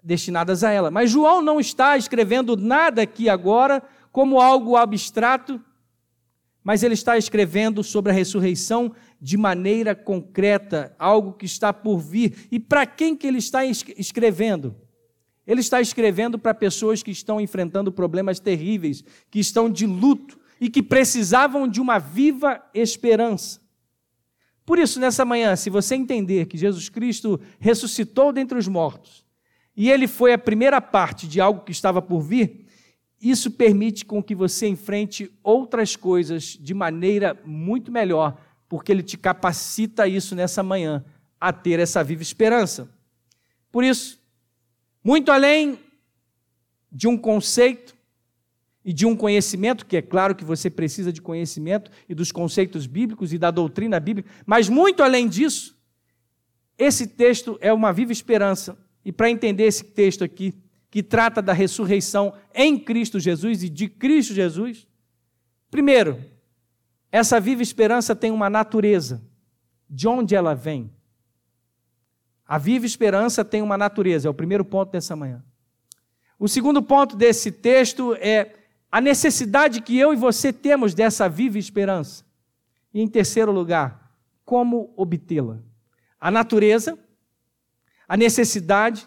destinadas 0.00 0.62
a 0.62 0.70
ela. 0.70 0.92
Mas 0.92 1.10
João 1.10 1.42
não 1.42 1.58
está 1.58 1.96
escrevendo 1.96 2.56
nada 2.56 3.02
aqui 3.02 3.28
agora 3.28 3.82
como 4.14 4.40
algo 4.40 4.76
abstrato, 4.76 5.60
mas 6.62 6.84
ele 6.84 6.94
está 6.94 7.18
escrevendo 7.18 7.82
sobre 7.82 8.12
a 8.12 8.14
ressurreição 8.14 8.94
de 9.20 9.36
maneira 9.36 9.92
concreta, 9.92 10.94
algo 11.00 11.32
que 11.32 11.44
está 11.44 11.72
por 11.72 11.98
vir. 11.98 12.46
E 12.48 12.60
para 12.60 12.86
quem 12.86 13.16
que 13.16 13.26
ele 13.26 13.38
está 13.38 13.66
escrevendo? 13.66 14.76
Ele 15.44 15.60
está 15.60 15.80
escrevendo 15.80 16.38
para 16.38 16.54
pessoas 16.54 17.02
que 17.02 17.10
estão 17.10 17.40
enfrentando 17.40 17.90
problemas 17.90 18.38
terríveis, 18.38 19.02
que 19.32 19.40
estão 19.40 19.68
de 19.68 19.84
luto, 19.84 20.38
e 20.60 20.70
que 20.70 20.80
precisavam 20.80 21.66
de 21.66 21.80
uma 21.80 21.98
viva 21.98 22.64
esperança. 22.72 23.60
Por 24.64 24.78
isso, 24.78 25.00
nessa 25.00 25.24
manhã, 25.24 25.56
se 25.56 25.68
você 25.68 25.96
entender 25.96 26.46
que 26.46 26.56
Jesus 26.56 26.88
Cristo 26.88 27.40
ressuscitou 27.58 28.32
dentre 28.32 28.56
os 28.56 28.68
mortos 28.68 29.26
e 29.76 29.90
ele 29.90 30.06
foi 30.06 30.32
a 30.32 30.38
primeira 30.38 30.80
parte 30.80 31.26
de 31.26 31.40
algo 31.40 31.64
que 31.64 31.72
estava 31.72 32.00
por 32.00 32.20
vir, 32.20 32.63
isso 33.30 33.50
permite 33.50 34.04
com 34.04 34.22
que 34.22 34.34
você 34.34 34.66
enfrente 34.66 35.32
outras 35.42 35.96
coisas 35.96 36.58
de 36.60 36.74
maneira 36.74 37.40
muito 37.44 37.90
melhor, 37.90 38.38
porque 38.68 38.92
ele 38.92 39.02
te 39.02 39.16
capacita 39.16 40.06
isso 40.06 40.34
nessa 40.34 40.62
manhã 40.62 41.04
a 41.40 41.52
ter 41.52 41.80
essa 41.80 42.04
viva 42.04 42.22
esperança. 42.22 42.88
Por 43.72 43.82
isso, 43.82 44.20
muito 45.02 45.32
além 45.32 45.78
de 46.92 47.08
um 47.08 47.16
conceito 47.16 47.94
e 48.84 48.92
de 48.92 49.06
um 49.06 49.16
conhecimento, 49.16 49.86
que 49.86 49.96
é 49.96 50.02
claro 50.02 50.34
que 50.34 50.44
você 50.44 50.68
precisa 50.68 51.12
de 51.12 51.22
conhecimento 51.22 51.90
e 52.08 52.14
dos 52.14 52.30
conceitos 52.30 52.86
bíblicos 52.86 53.32
e 53.32 53.38
da 53.38 53.50
doutrina 53.50 53.98
bíblica, 53.98 54.30
mas 54.44 54.68
muito 54.68 55.02
além 55.02 55.28
disso, 55.28 55.74
esse 56.76 57.06
texto 57.06 57.56
é 57.60 57.72
uma 57.72 57.92
viva 57.92 58.12
esperança. 58.12 58.76
E 59.04 59.12
para 59.12 59.30
entender 59.30 59.64
esse 59.64 59.84
texto 59.84 60.24
aqui, 60.24 60.54
que 60.94 61.02
trata 61.02 61.42
da 61.42 61.52
ressurreição 61.52 62.34
em 62.54 62.78
Cristo 62.78 63.18
Jesus 63.18 63.64
e 63.64 63.68
de 63.68 63.88
Cristo 63.88 64.32
Jesus, 64.32 64.86
primeiro, 65.68 66.24
essa 67.10 67.40
viva 67.40 67.62
esperança 67.62 68.14
tem 68.14 68.30
uma 68.30 68.48
natureza. 68.48 69.20
De 69.90 70.06
onde 70.06 70.36
ela 70.36 70.54
vem? 70.54 70.88
A 72.46 72.58
viva 72.58 72.86
esperança 72.86 73.44
tem 73.44 73.60
uma 73.60 73.76
natureza, 73.76 74.28
é 74.28 74.30
o 74.30 74.34
primeiro 74.34 74.64
ponto 74.64 74.92
dessa 74.92 75.16
manhã. 75.16 75.44
O 76.38 76.46
segundo 76.46 76.80
ponto 76.80 77.16
desse 77.16 77.50
texto 77.50 78.14
é 78.20 78.54
a 78.88 79.00
necessidade 79.00 79.80
que 79.80 79.98
eu 79.98 80.12
e 80.12 80.16
você 80.16 80.52
temos 80.52 80.94
dessa 80.94 81.28
viva 81.28 81.58
esperança. 81.58 82.24
E 82.92 83.00
em 83.00 83.08
terceiro 83.08 83.50
lugar, 83.50 84.16
como 84.44 84.94
obtê-la? 84.96 85.58
A 86.20 86.30
natureza, 86.30 86.96
a 88.06 88.16
necessidade 88.16 89.04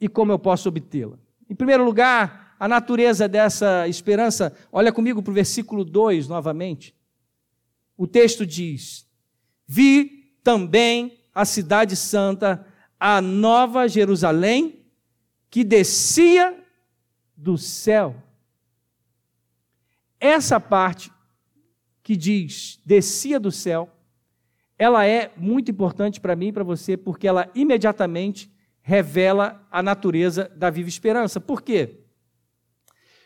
e 0.00 0.08
como 0.08 0.32
eu 0.32 0.38
posso 0.38 0.68
obtê-la. 0.68 1.18
Em 1.48 1.54
primeiro 1.54 1.84
lugar, 1.84 2.56
a 2.58 2.68
natureza 2.68 3.28
dessa 3.28 3.86
esperança, 3.88 4.54
olha 4.72 4.92
comigo 4.92 5.22
para 5.22 5.30
o 5.30 5.34
versículo 5.34 5.84
2 5.84 6.28
novamente. 6.28 6.94
O 7.96 8.06
texto 8.06 8.46
diz: 8.46 9.06
Vi 9.66 10.34
também 10.42 11.18
a 11.34 11.44
cidade 11.44 11.96
santa, 11.96 12.66
a 12.98 13.20
nova 13.20 13.88
Jerusalém, 13.88 14.84
que 15.50 15.62
descia 15.62 16.58
do 17.36 17.58
céu. 17.58 18.16
Essa 20.18 20.58
parte 20.58 21.12
que 22.02 22.16
diz 22.16 22.80
descia 22.84 23.38
do 23.38 23.50
céu, 23.50 23.90
ela 24.78 25.06
é 25.06 25.32
muito 25.36 25.70
importante 25.70 26.20
para 26.20 26.36
mim 26.36 26.48
e 26.48 26.52
para 26.52 26.64
você, 26.64 26.96
porque 26.96 27.26
ela 27.26 27.50
imediatamente 27.54 28.50
revela 28.86 29.66
a 29.68 29.82
natureza 29.82 30.48
da 30.54 30.70
viva 30.70 30.88
esperança. 30.88 31.40
Por 31.40 31.60
quê? 31.60 32.04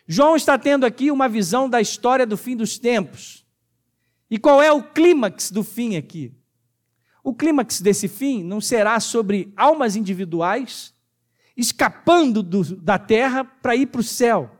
João 0.09 0.35
está 0.35 0.57
tendo 0.57 0.87
aqui 0.87 1.11
uma 1.11 1.29
visão 1.29 1.69
da 1.69 1.83
história 1.83 2.26
do 2.26 2.35
fim 2.35 2.57
dos 2.57 2.79
tempos. 2.79 3.47
E 4.31 4.38
qual 4.38 4.62
é 4.62 4.73
o 4.73 4.83
clímax 4.83 5.50
do 5.50 5.62
fim 5.62 5.99
aqui? 5.99 6.35
O 7.23 7.35
clímax 7.35 7.83
desse 7.83 8.09
fim 8.09 8.43
não 8.43 8.59
será 8.59 8.99
sobre 9.00 9.52
almas 9.55 9.97
individuais 9.97 10.95
escapando 11.55 12.43
do, 12.43 12.76
da 12.76 12.99
terra 12.99 13.45
para 13.45 13.76
ir 13.76 13.88
para 13.88 14.00
o 14.00 14.05
céu. 14.05 14.50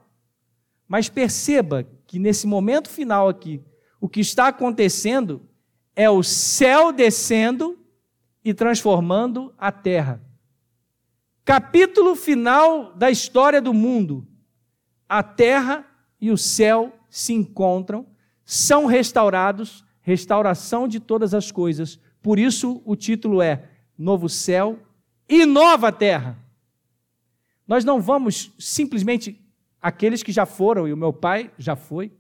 Mas 0.87 1.09
perceba 1.09 1.83
que 2.07 2.19
nesse 2.19 2.47
momento 2.47 2.91
final 2.91 3.27
aqui, 3.27 3.65
o 3.99 4.07
que 4.07 4.21
está 4.21 4.49
acontecendo 4.49 5.49
é 5.97 6.11
o 6.11 6.23
céu 6.23 6.93
descendo 6.93 7.79
e 8.45 8.53
transformando 8.53 9.55
a 9.57 9.73
terra. 9.73 10.29
Capítulo 11.45 12.15
final 12.15 12.95
da 12.95 13.11
história 13.11 13.61
do 13.61 13.75
mundo. 13.75 14.27
A 15.09 15.23
terra 15.23 15.85
e 16.21 16.31
o 16.31 16.37
céu 16.37 16.93
se 17.09 17.33
encontram, 17.33 18.07
são 18.45 18.87
restaurados, 18.87 19.85
restauração 20.03 20.87
de 20.87 21.01
todas 21.01 21.35
as 21.35 21.51
coisas 21.51 21.99
por 22.23 22.39
isso 22.39 22.83
o 22.85 22.95
título 22.95 23.41
é 23.41 23.69
Novo 23.97 24.29
Céu 24.29 24.79
e 25.29 25.47
Nova 25.47 25.91
Terra. 25.91 26.39
Nós 27.67 27.85
não 27.85 28.01
vamos 28.01 28.53
simplesmente 28.59 29.41
aqueles 29.81 30.23
que 30.23 30.33
já 30.33 30.45
foram 30.45 30.87
e 30.87 30.93
o 30.93 30.97
meu 30.97 31.13
pai 31.13 31.51
já 31.57 31.77
foi, 31.77 32.13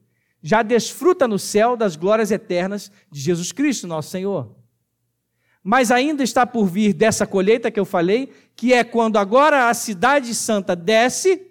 já 0.42 0.62
desfruta 0.62 1.28
no 1.28 1.38
céu 1.38 1.76
das 1.76 1.96
glórias 1.96 2.30
eternas 2.30 2.90
de 3.10 3.20
Jesus 3.20 3.52
Cristo, 3.52 3.86
nosso 3.86 4.10
Senhor. 4.10 4.56
Mas 5.62 5.90
ainda 5.90 6.22
está 6.22 6.46
por 6.46 6.66
vir 6.66 6.94
dessa 6.94 7.26
colheita 7.26 7.70
que 7.70 7.78
eu 7.78 7.84
falei, 7.84 8.32
que 8.56 8.72
é 8.72 8.82
quando 8.82 9.18
agora 9.18 9.68
a 9.68 9.74
cidade 9.74 10.34
santa 10.34 10.74
desce, 10.74 11.42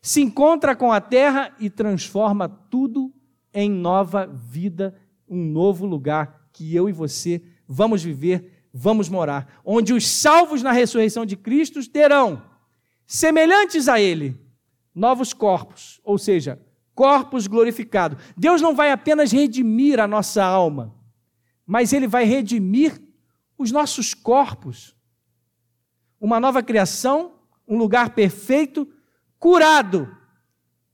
se 0.00 0.20
encontra 0.20 0.76
com 0.76 0.92
a 0.92 1.00
terra 1.00 1.54
e 1.58 1.68
transforma 1.68 2.48
tudo 2.48 3.12
em 3.52 3.68
nova 3.68 4.26
vida, 4.26 4.94
um 5.28 5.44
novo 5.44 5.84
lugar 5.84 6.48
que 6.52 6.74
eu 6.74 6.88
e 6.88 6.92
você 6.92 7.42
vamos 7.66 8.02
viver, 8.02 8.68
vamos 8.72 9.08
morar, 9.08 9.60
onde 9.64 9.92
os 9.92 10.06
salvos 10.06 10.62
na 10.62 10.72
ressurreição 10.72 11.26
de 11.26 11.36
Cristo 11.36 11.86
terão, 11.88 12.42
semelhantes 13.06 13.88
a 13.88 14.00
Ele, 14.00 14.40
novos 14.94 15.32
corpos, 15.32 16.00
ou 16.02 16.16
seja, 16.16 16.60
corpos 16.94 17.46
glorificados. 17.46 18.18
Deus 18.36 18.62
não 18.62 18.74
vai 18.74 18.90
apenas 18.90 19.30
redimir 19.30 20.00
a 20.00 20.06
nossa 20.06 20.42
alma, 20.44 20.94
mas 21.66 21.92
Ele 21.92 22.06
vai 22.06 22.24
redimir 22.24 23.07
os 23.58 23.72
nossos 23.72 24.14
corpos. 24.14 24.96
Uma 26.20 26.38
nova 26.38 26.62
criação, 26.62 27.34
um 27.66 27.76
lugar 27.76 28.10
perfeito, 28.10 28.88
curado 29.38 30.16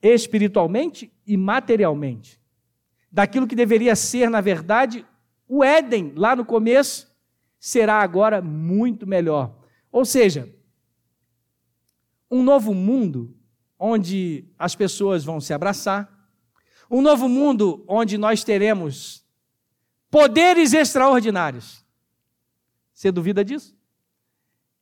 espiritualmente 0.03 1.13
e 1.27 1.37
materialmente. 1.37 2.41
Daquilo 3.13 3.47
que 3.47 3.55
deveria 3.55 3.95
ser, 3.95 4.29
na 4.29 4.41
verdade, 4.41 5.07
o 5.47 5.63
Éden, 5.63 6.13
lá 6.17 6.35
no 6.35 6.45
começo, 6.45 7.15
será 7.61 8.01
agora 8.01 8.43
muito 8.43 9.07
melhor. 9.07 9.57
Ou 9.93 10.05
seja, 10.05 10.53
um 12.31 12.43
novo 12.43 12.75
mundo 12.75 13.37
onde 13.79 14.49
as 14.59 14.75
pessoas 14.75 15.25
vão 15.25 15.41
se 15.41 15.53
abraçar, 15.53 16.11
um 16.91 17.01
novo 17.01 17.29
mundo 17.29 17.85
onde 17.87 18.19
nós 18.19 18.43
teremos 18.43 19.25
poderes 20.11 20.73
extraordinários. 20.73 21.84
Você 22.95 23.11
duvida 23.11 23.45
disso? 23.45 23.77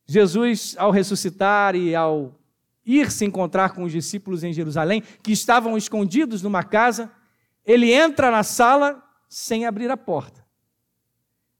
Jesus, 0.05 0.75
ao 0.77 0.91
ressuscitar 0.91 1.75
e 1.75 1.95
ao 1.95 2.39
ir 2.85 3.09
se 3.11 3.25
encontrar 3.25 3.73
com 3.73 3.83
os 3.83 3.91
discípulos 3.91 4.43
em 4.43 4.53
Jerusalém, 4.53 5.01
que 5.23 5.31
estavam 5.31 5.75
escondidos 5.75 6.41
numa 6.43 6.63
casa, 6.63 7.11
ele 7.65 7.91
entra 7.91 8.29
na 8.29 8.43
sala 8.43 9.03
sem 9.27 9.65
abrir 9.65 9.89
a 9.89 9.97
porta. 9.97 10.45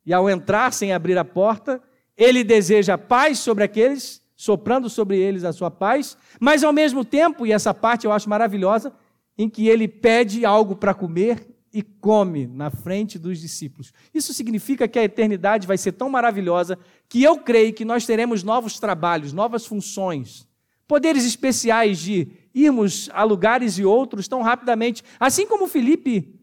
E 0.05 0.13
ao 0.13 0.29
entrar 0.29 0.71
sem 0.71 0.93
abrir 0.93 1.17
a 1.17 1.25
porta, 1.25 1.81
ele 2.15 2.43
deseja 2.43 2.97
paz 2.97 3.39
sobre 3.39 3.63
aqueles, 3.63 4.21
soprando 4.35 4.89
sobre 4.89 5.17
eles 5.17 5.43
a 5.43 5.53
sua 5.53 5.71
paz, 5.71 6.17
mas 6.39 6.63
ao 6.63 6.73
mesmo 6.73 7.03
tempo, 7.03 7.47
e 7.47 7.51
essa 7.51 7.73
parte 7.73 8.05
eu 8.05 8.11
acho 8.11 8.29
maravilhosa, 8.29 8.93
em 9.37 9.49
que 9.49 9.67
ele 9.67 9.87
pede 9.87 10.45
algo 10.45 10.75
para 10.75 10.93
comer 10.93 11.47
e 11.73 11.81
come 11.81 12.45
na 12.45 12.69
frente 12.69 13.17
dos 13.17 13.39
discípulos. 13.39 13.91
Isso 14.13 14.33
significa 14.33 14.87
que 14.87 14.99
a 14.99 15.03
eternidade 15.03 15.65
vai 15.65 15.77
ser 15.77 15.93
tão 15.93 16.07
maravilhosa 16.09 16.77
que 17.09 17.23
eu 17.23 17.39
creio 17.39 17.73
que 17.73 17.83
nós 17.83 18.05
teremos 18.05 18.43
novos 18.43 18.79
trabalhos, 18.79 19.33
novas 19.33 19.65
funções, 19.65 20.47
poderes 20.87 21.25
especiais 21.25 21.97
de 21.97 22.27
irmos 22.53 23.09
a 23.11 23.23
lugares 23.23 23.79
e 23.79 23.83
outros 23.83 24.27
tão 24.27 24.43
rapidamente. 24.43 25.03
Assim 25.19 25.47
como 25.47 25.67
Felipe 25.67 26.39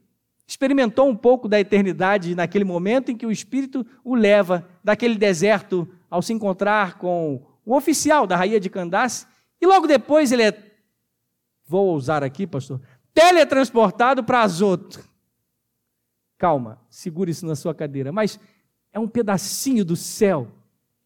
experimentou 0.49 1.09
um 1.09 1.15
pouco 1.15 1.49
da 1.49 1.61
eternidade 1.61 2.35
naquele 2.35 2.65
momento 2.65 3.13
em 3.13 3.17
que 3.17 3.25
o 3.25 3.31
Espírito 3.31 3.87
o 4.03 4.17
leva 4.17 4.69
daquele 4.83 5.15
deserto 5.15 5.89
ao 6.11 6.21
se 6.21 6.33
encontrar 6.33 6.99
com 6.99 7.47
o 7.65 7.77
oficial 7.77 8.27
da 8.27 8.37
rainha 8.37 8.59
de 8.59 8.69
Candace, 8.69 9.27
e 9.61 9.67
logo 9.67 9.87
depois 9.87 10.33
ele 10.33 10.43
é, 10.43 10.73
vou 11.65 11.95
usar 11.95 12.25
aqui, 12.25 12.49
pastor, 12.49 12.81
teletransportado 13.15 14.25
para 14.25 14.41
Azoto. 14.41 15.09
Calma, 16.41 16.81
segure 16.89 17.31
isso 17.31 17.45
na 17.45 17.55
sua 17.55 17.75
cadeira, 17.75 18.11
mas 18.11 18.41
é 18.95 18.99
um 18.99 19.07
pedacinho 19.07 19.85
do 19.85 19.95
céu 19.95 20.49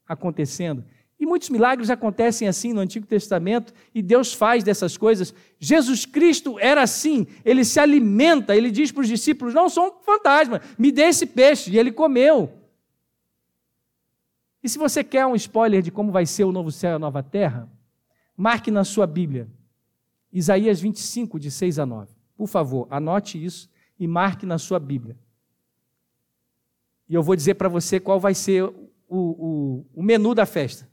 acontecendo. 0.07 0.85
E 1.19 1.27
muitos 1.27 1.51
milagres 1.51 1.91
acontecem 1.91 2.47
assim 2.47 2.73
no 2.73 2.79
Antigo 2.79 3.05
Testamento 3.05 3.75
e 3.93 4.01
Deus 4.01 4.33
faz 4.33 4.63
dessas 4.63 4.97
coisas. 4.97 5.35
Jesus 5.59 6.07
Cristo 6.07 6.57
era 6.61 6.83
assim, 6.83 7.27
ele 7.45 7.65
se 7.65 7.81
alimenta, 7.81 8.55
ele 8.55 8.71
diz 8.71 8.93
para 8.93 9.01
os 9.01 9.09
discípulos: 9.09 9.53
Não 9.53 9.69
sou 9.69 9.89
um 9.89 10.05
fantasma, 10.05 10.61
me 10.79 10.93
dê 10.93 11.03
esse 11.03 11.27
peixe. 11.27 11.69
E 11.69 11.81
ele 11.81 11.91
comeu. 11.91 12.53
E 14.63 14.69
se 14.69 14.79
você 14.79 15.03
quer 15.03 15.27
um 15.27 15.35
spoiler 15.35 15.83
de 15.83 15.91
como 15.91 16.13
vai 16.13 16.27
ser 16.27 16.45
o 16.45 16.53
novo 16.53 16.71
céu 16.71 16.93
e 16.93 16.95
a 16.95 16.99
nova 17.01 17.25
terra, 17.25 17.69
marque 18.37 18.71
na 18.71 18.85
sua 18.85 19.05
Bíblia, 19.05 19.49
Isaías 20.33 20.81
25, 20.81 21.41
de 21.41 21.51
6 21.51 21.81
a 21.81 21.85
9. 21.85 22.15
Por 22.37 22.47
favor, 22.47 22.87
anote 22.89 23.45
isso 23.45 23.69
e 23.99 24.07
marque 24.07 24.47
na 24.47 24.59
sua 24.59 24.79
Bíblia. 24.79 25.24
E 27.09 27.15
eu 27.15 27.23
vou 27.23 27.37
dizer 27.37 27.55
para 27.55 27.69
você 27.69 28.01
qual 28.01 28.19
vai 28.19 28.35
ser 28.35 28.65
o, 28.65 28.75
o, 29.09 29.87
o 29.95 30.03
menu 30.03 30.35
da 30.35 30.47
festa. 30.47 30.89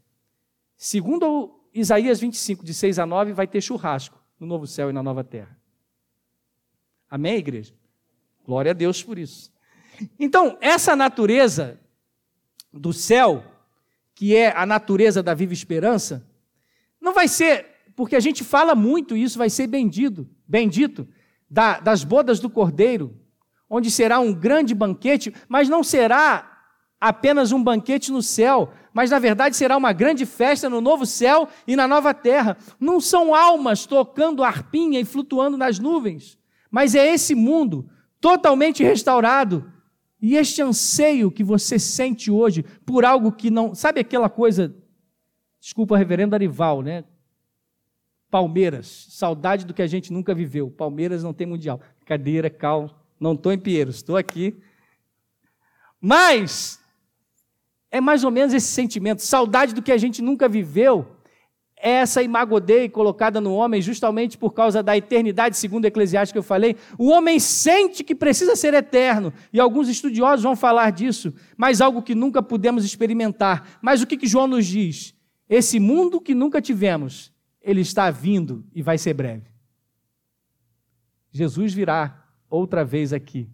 Segundo 0.78 1.60
Isaías 1.74 2.20
25, 2.20 2.66
de 2.66 2.74
6 2.74 3.00
a 3.00 3.06
9, 3.06 3.34
vai 3.34 3.48
ter 3.48 3.62
churrasco 3.62 4.22
no 4.40 4.48
novo 4.48 4.68
céu 4.68 4.90
e 4.90 4.94
na 4.94 5.04
nova 5.04 5.24
terra. 5.24 5.58
Amém, 7.10 7.38
igreja? 7.38 7.74
Glória 8.44 8.72
a 8.72 8.74
Deus 8.74 9.04
por 9.04 9.20
isso. 9.20 9.52
Então, 10.20 10.58
essa 10.60 10.96
natureza 10.96 11.80
do 12.74 12.92
céu, 12.92 13.44
que 14.16 14.36
é 14.36 14.56
a 14.56 14.66
natureza 14.66 15.22
da 15.22 15.34
viva 15.34 15.54
esperança, 15.54 16.28
não 17.00 17.14
vai 17.14 17.28
ser, 17.28 17.66
porque 17.96 18.16
a 18.16 18.20
gente 18.20 18.44
fala 18.44 18.74
muito 18.74 19.16
isso, 19.16 19.38
vai 19.38 19.50
ser 19.50 19.68
bendito, 19.68 20.28
bendito 20.48 21.08
da, 21.50 21.80
das 21.80 22.04
bodas 22.04 22.40
do 22.40 22.50
Cordeiro, 22.50 23.21
onde 23.72 23.90
será 23.90 24.20
um 24.20 24.34
grande 24.34 24.76
banquete, 24.76 25.34
mas 25.48 25.70
não 25.70 25.82
será 25.82 26.66
apenas 27.00 27.54
um 27.54 27.64
banquete 27.64 28.12
no 28.12 28.22
céu, 28.22 28.74
mas 28.94 29.10
na 29.10 29.18
verdade 29.18 29.56
será 29.56 29.78
uma 29.78 29.94
grande 29.94 30.26
festa 30.26 30.70
no 30.70 30.82
novo 30.82 31.06
céu 31.06 31.48
e 31.66 31.74
na 31.74 31.88
nova 31.88 32.14
terra. 32.14 32.58
Não 32.78 33.00
são 33.00 33.34
almas 33.34 33.86
tocando 33.86 34.44
arpinha 34.44 35.00
e 35.00 35.06
flutuando 35.06 35.58
nas 35.58 35.80
nuvens, 35.80 36.38
mas 36.70 36.94
é 36.96 37.14
esse 37.14 37.34
mundo 37.34 37.90
totalmente 38.20 38.84
restaurado. 38.84 39.72
E 40.22 40.36
este 40.36 40.62
anseio 40.62 41.32
que 41.32 41.44
você 41.44 41.80
sente 41.80 42.30
hoje 42.30 42.64
por 42.86 43.06
algo 43.06 43.32
que 43.32 43.50
não. 43.50 43.74
Sabe 43.74 44.02
aquela 44.02 44.30
coisa. 44.30 44.76
Desculpa, 45.60 45.98
reverendo 45.98 46.36
Arival, 46.36 46.84
né? 46.84 47.06
Palmeiras, 48.30 49.08
saudade 49.10 49.66
do 49.66 49.74
que 49.74 49.82
a 49.82 49.88
gente 49.88 50.14
nunca 50.14 50.36
viveu. 50.36 50.70
Palmeiras 50.70 51.24
não 51.24 51.34
tem 51.34 51.48
mundial. 51.48 51.82
Cadeira, 52.06 52.50
calma. 52.52 53.01
Não 53.22 53.34
estou 53.34 53.54
em 53.54 53.60
Pinheiros, 53.60 53.98
estou 53.98 54.18
aqui. 54.18 54.58
Mas 56.02 56.80
é 57.92 58.02
mais 58.02 58.24
ou 58.24 58.32
menos 58.32 58.52
esse 58.52 58.66
sentimento, 58.66 59.22
saudade 59.22 59.76
do 59.76 59.82
que 59.82 59.92
a 59.92 59.98
gente 59.98 60.24
nunca 60.24 60.50
viveu. 60.50 61.18
É 61.78 61.92
essa 61.92 62.24
imagodei 62.24 62.90
colocada 62.90 63.40
no 63.40 63.54
homem 63.54 63.80
justamente 63.80 64.40
por 64.40 64.54
causa 64.54 64.82
da 64.82 64.98
eternidade, 64.98 65.56
segundo 65.56 65.86
Eclesiastes 65.86 66.32
que 66.32 66.38
eu 66.38 66.44
falei. 66.44 66.76
O 66.98 67.10
homem 67.10 67.40
sente 67.40 68.04
que 68.04 68.16
precisa 68.16 68.56
ser 68.56 68.74
eterno, 68.74 69.32
e 69.54 69.60
alguns 69.60 69.88
estudiosos 69.88 70.44
vão 70.44 70.56
falar 70.56 70.92
disso, 70.92 71.32
mas 71.56 71.80
algo 71.80 72.02
que 72.02 72.16
nunca 72.16 72.42
pudemos 72.42 72.84
experimentar. 72.84 73.78
Mas 73.84 74.02
o 74.02 74.08
que, 74.08 74.18
que 74.18 74.28
João 74.28 74.48
nos 74.48 74.66
diz? 74.66 75.16
Esse 75.48 75.80
mundo 75.80 76.20
que 76.20 76.34
nunca 76.34 76.60
tivemos, 76.60 77.32
ele 77.62 77.82
está 77.82 78.10
vindo 78.10 78.66
e 78.74 78.82
vai 78.82 78.98
ser 78.98 79.14
breve. 79.14 79.52
Jesus 81.32 81.74
virá 81.74 82.21
outra 82.52 82.84
vez 82.84 83.14
aqui, 83.14 83.50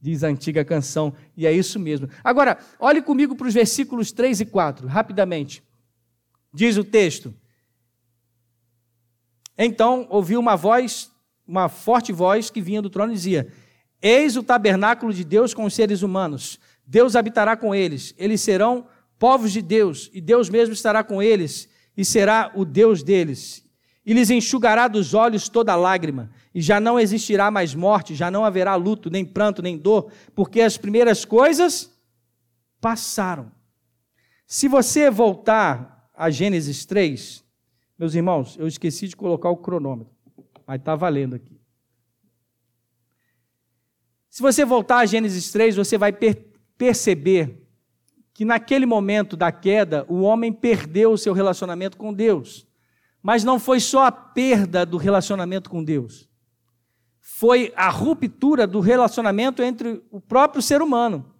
diz 0.00 0.24
a 0.24 0.28
antiga 0.28 0.64
canção, 0.64 1.14
e 1.36 1.46
é 1.46 1.52
isso 1.52 1.78
mesmo. 1.78 2.08
Agora, 2.22 2.58
olhe 2.78 3.00
comigo 3.00 3.36
para 3.36 3.46
os 3.46 3.54
versículos 3.54 4.10
3 4.10 4.40
e 4.40 4.46
4, 4.46 4.86
rapidamente. 4.88 5.62
Diz 6.52 6.76
o 6.76 6.84
texto: 6.84 7.32
Então 9.56 10.06
ouviu 10.10 10.40
uma 10.40 10.56
voz, 10.56 11.10
uma 11.46 11.68
forte 11.68 12.12
voz 12.12 12.50
que 12.50 12.60
vinha 12.60 12.82
do 12.82 12.90
trono 12.90 13.12
e 13.12 13.14
dizia: 13.14 13.52
Eis 14.02 14.36
o 14.36 14.42
tabernáculo 14.42 15.12
de 15.14 15.24
Deus 15.24 15.54
com 15.54 15.64
os 15.64 15.74
seres 15.74 16.02
humanos. 16.02 16.58
Deus 16.84 17.14
habitará 17.14 17.56
com 17.56 17.72
eles. 17.72 18.12
Eles 18.18 18.40
serão 18.40 18.86
povos 19.16 19.52
de 19.52 19.62
Deus, 19.62 20.10
e 20.12 20.20
Deus 20.20 20.48
mesmo 20.48 20.72
estará 20.72 21.04
com 21.04 21.22
eles, 21.22 21.68
e 21.96 22.04
será 22.04 22.50
o 22.54 22.64
Deus 22.64 23.02
deles 23.02 23.69
e 24.04 24.14
lhes 24.14 24.30
enxugará 24.30 24.88
dos 24.88 25.14
olhos 25.14 25.48
toda 25.48 25.76
lágrima, 25.76 26.30
e 26.54 26.60
já 26.60 26.80
não 26.80 26.98
existirá 26.98 27.50
mais 27.50 27.74
morte, 27.74 28.14
já 28.14 28.30
não 28.30 28.44
haverá 28.44 28.74
luto, 28.74 29.10
nem 29.10 29.24
pranto, 29.24 29.62
nem 29.62 29.76
dor, 29.76 30.10
porque 30.34 30.60
as 30.60 30.76
primeiras 30.76 31.24
coisas 31.24 31.90
passaram. 32.80 33.52
Se 34.46 34.66
você 34.66 35.10
voltar 35.10 36.10
a 36.14 36.30
Gênesis 36.30 36.84
3, 36.84 37.44
meus 37.98 38.14
irmãos, 38.14 38.56
eu 38.58 38.66
esqueci 38.66 39.06
de 39.06 39.14
colocar 39.16 39.50
o 39.50 39.56
cronômetro, 39.56 40.12
mas 40.66 40.80
está 40.80 40.96
valendo 40.96 41.36
aqui. 41.36 41.60
Se 44.30 44.40
você 44.40 44.64
voltar 44.64 44.98
a 44.98 45.06
Gênesis 45.06 45.52
3, 45.52 45.76
você 45.76 45.98
vai 45.98 46.12
per 46.12 46.46
perceber 46.78 47.66
que 48.32 48.44
naquele 48.44 48.86
momento 48.86 49.36
da 49.36 49.52
queda, 49.52 50.06
o 50.08 50.22
homem 50.22 50.52
perdeu 50.52 51.12
o 51.12 51.18
seu 51.18 51.34
relacionamento 51.34 51.98
com 51.98 52.12
Deus. 52.12 52.66
Mas 53.22 53.44
não 53.44 53.58
foi 53.58 53.80
só 53.80 54.06
a 54.06 54.12
perda 54.12 54.86
do 54.86 54.96
relacionamento 54.96 55.68
com 55.68 55.84
Deus. 55.84 56.28
Foi 57.20 57.72
a 57.76 57.88
ruptura 57.90 58.66
do 58.66 58.80
relacionamento 58.80 59.62
entre 59.62 60.02
o 60.10 60.20
próprio 60.20 60.62
ser 60.62 60.82
humano. 60.82 61.34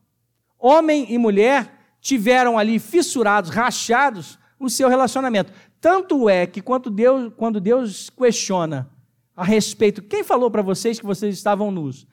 Homem 0.59 1.07
e 1.09 1.17
mulher 1.17 1.97
tiveram 2.01 2.59
ali 2.59 2.79
fissurados, 2.79 3.51
rachados 3.51 4.39
o 4.59 4.69
seu 4.69 4.89
relacionamento. 4.89 5.53
Tanto 5.81 6.29
é 6.29 6.47
que 6.47 6.61
quando 6.61 6.91
Deus, 6.91 7.33
quando 7.37 7.61
Deus 7.61 8.11
questiona 8.11 8.91
a 9.35 9.43
respeito, 9.43 10.03
quem 10.03 10.23
falou 10.23 10.51
para 10.51 10.61
vocês 10.61 11.01
que 11.01 11.07
vocês 11.07 11.35
estavam 11.35 11.71
nus? 11.71 12.07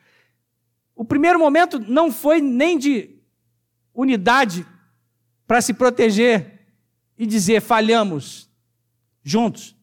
O 0.96 1.04
primeiro 1.04 1.38
momento 1.38 1.78
não 1.78 2.10
foi 2.10 2.40
nem 2.40 2.78
de 2.78 3.20
unidade 3.94 4.66
para 5.46 5.60
se 5.60 5.74
proteger 5.74 6.66
e 7.18 7.26
dizer 7.26 7.60
falhamos 7.60 8.47
juntos. 9.28 9.76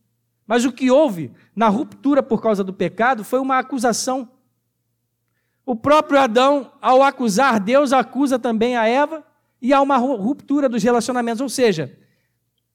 Mas 0.47 0.65
o 0.65 0.71
que 0.71 0.91
houve 0.91 1.31
na 1.55 1.67
ruptura 1.67 2.21
por 2.21 2.41
causa 2.41 2.63
do 2.63 2.73
pecado 2.73 3.23
foi 3.23 3.39
uma 3.39 3.57
acusação. 3.57 4.29
O 5.65 5.75
próprio 5.75 6.19
Adão, 6.19 6.71
ao 6.81 7.01
acusar 7.01 7.59
Deus, 7.59 7.91
acusa 7.91 8.37
também 8.37 8.75
a 8.75 8.87
Eva 8.87 9.25
e 9.61 9.73
há 9.73 9.81
uma 9.81 9.97
ruptura 9.97 10.69
dos 10.69 10.83
relacionamentos. 10.83 11.41
Ou 11.41 11.49
seja, 11.49 11.97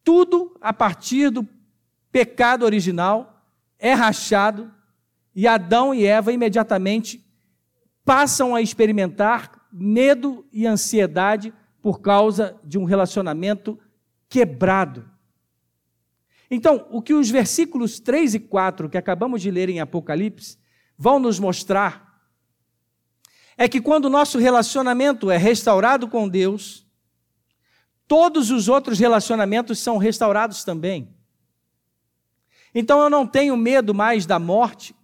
tudo 0.03 0.57
a 0.61 0.73
partir 0.73 1.31
do 1.31 1.47
pecado 2.11 2.65
original 2.65 3.45
é 3.79 3.93
rachado 3.93 4.73
e 5.35 5.47
Adão 5.47 5.95
e 5.95 6.05
Eva 6.05 6.33
imediatamente 6.33 7.25
passam 8.05 8.55
a 8.55 8.61
experimentar 8.61 9.69
medo 9.73 10.45
e 10.53 10.67
ansiedade 10.67 11.55
por 11.81 12.01
causa 12.01 12.59
de 12.65 12.77
um 12.77 12.85
relacionamento 12.85 13.79
quebrado. 14.29 15.09
Então, 16.51 16.87
o 16.91 17.01
que 17.01 17.15
os 17.15 17.31
versículos 17.31 18.01
3 18.01 18.35
e 18.35 18.41
4 18.41 18.91
que 18.91 18.99
acabamos 18.99 19.41
de 19.41 19.51
ler 19.51 19.69
em 19.69 19.79
Apocalipse 19.81 20.59
vão 20.99 21.21
nos 21.21 21.39
mostrar 21.39 22.11
é 23.57 23.69
que 23.69 23.81
quando 23.81 24.07
o 24.07 24.11
nosso 24.11 24.39
relacionamento 24.39 25.31
é 25.31 25.37
restaurado 25.37 26.09
com 26.09 26.29
Deus, 26.29 26.87
todos 28.09 28.51
os 28.51 28.69
outros 28.69 28.99
relacionamentos 28.99 29.79
são 29.79 29.99
restaurados 29.99 30.65
também. 30.65 31.15
Então 32.75 33.01
eu 33.01 33.11
não 33.11 33.27
tenho 33.27 33.57
medo 33.57 33.95
mais 33.95 34.27
da 34.27 34.39
morte, 34.39 34.95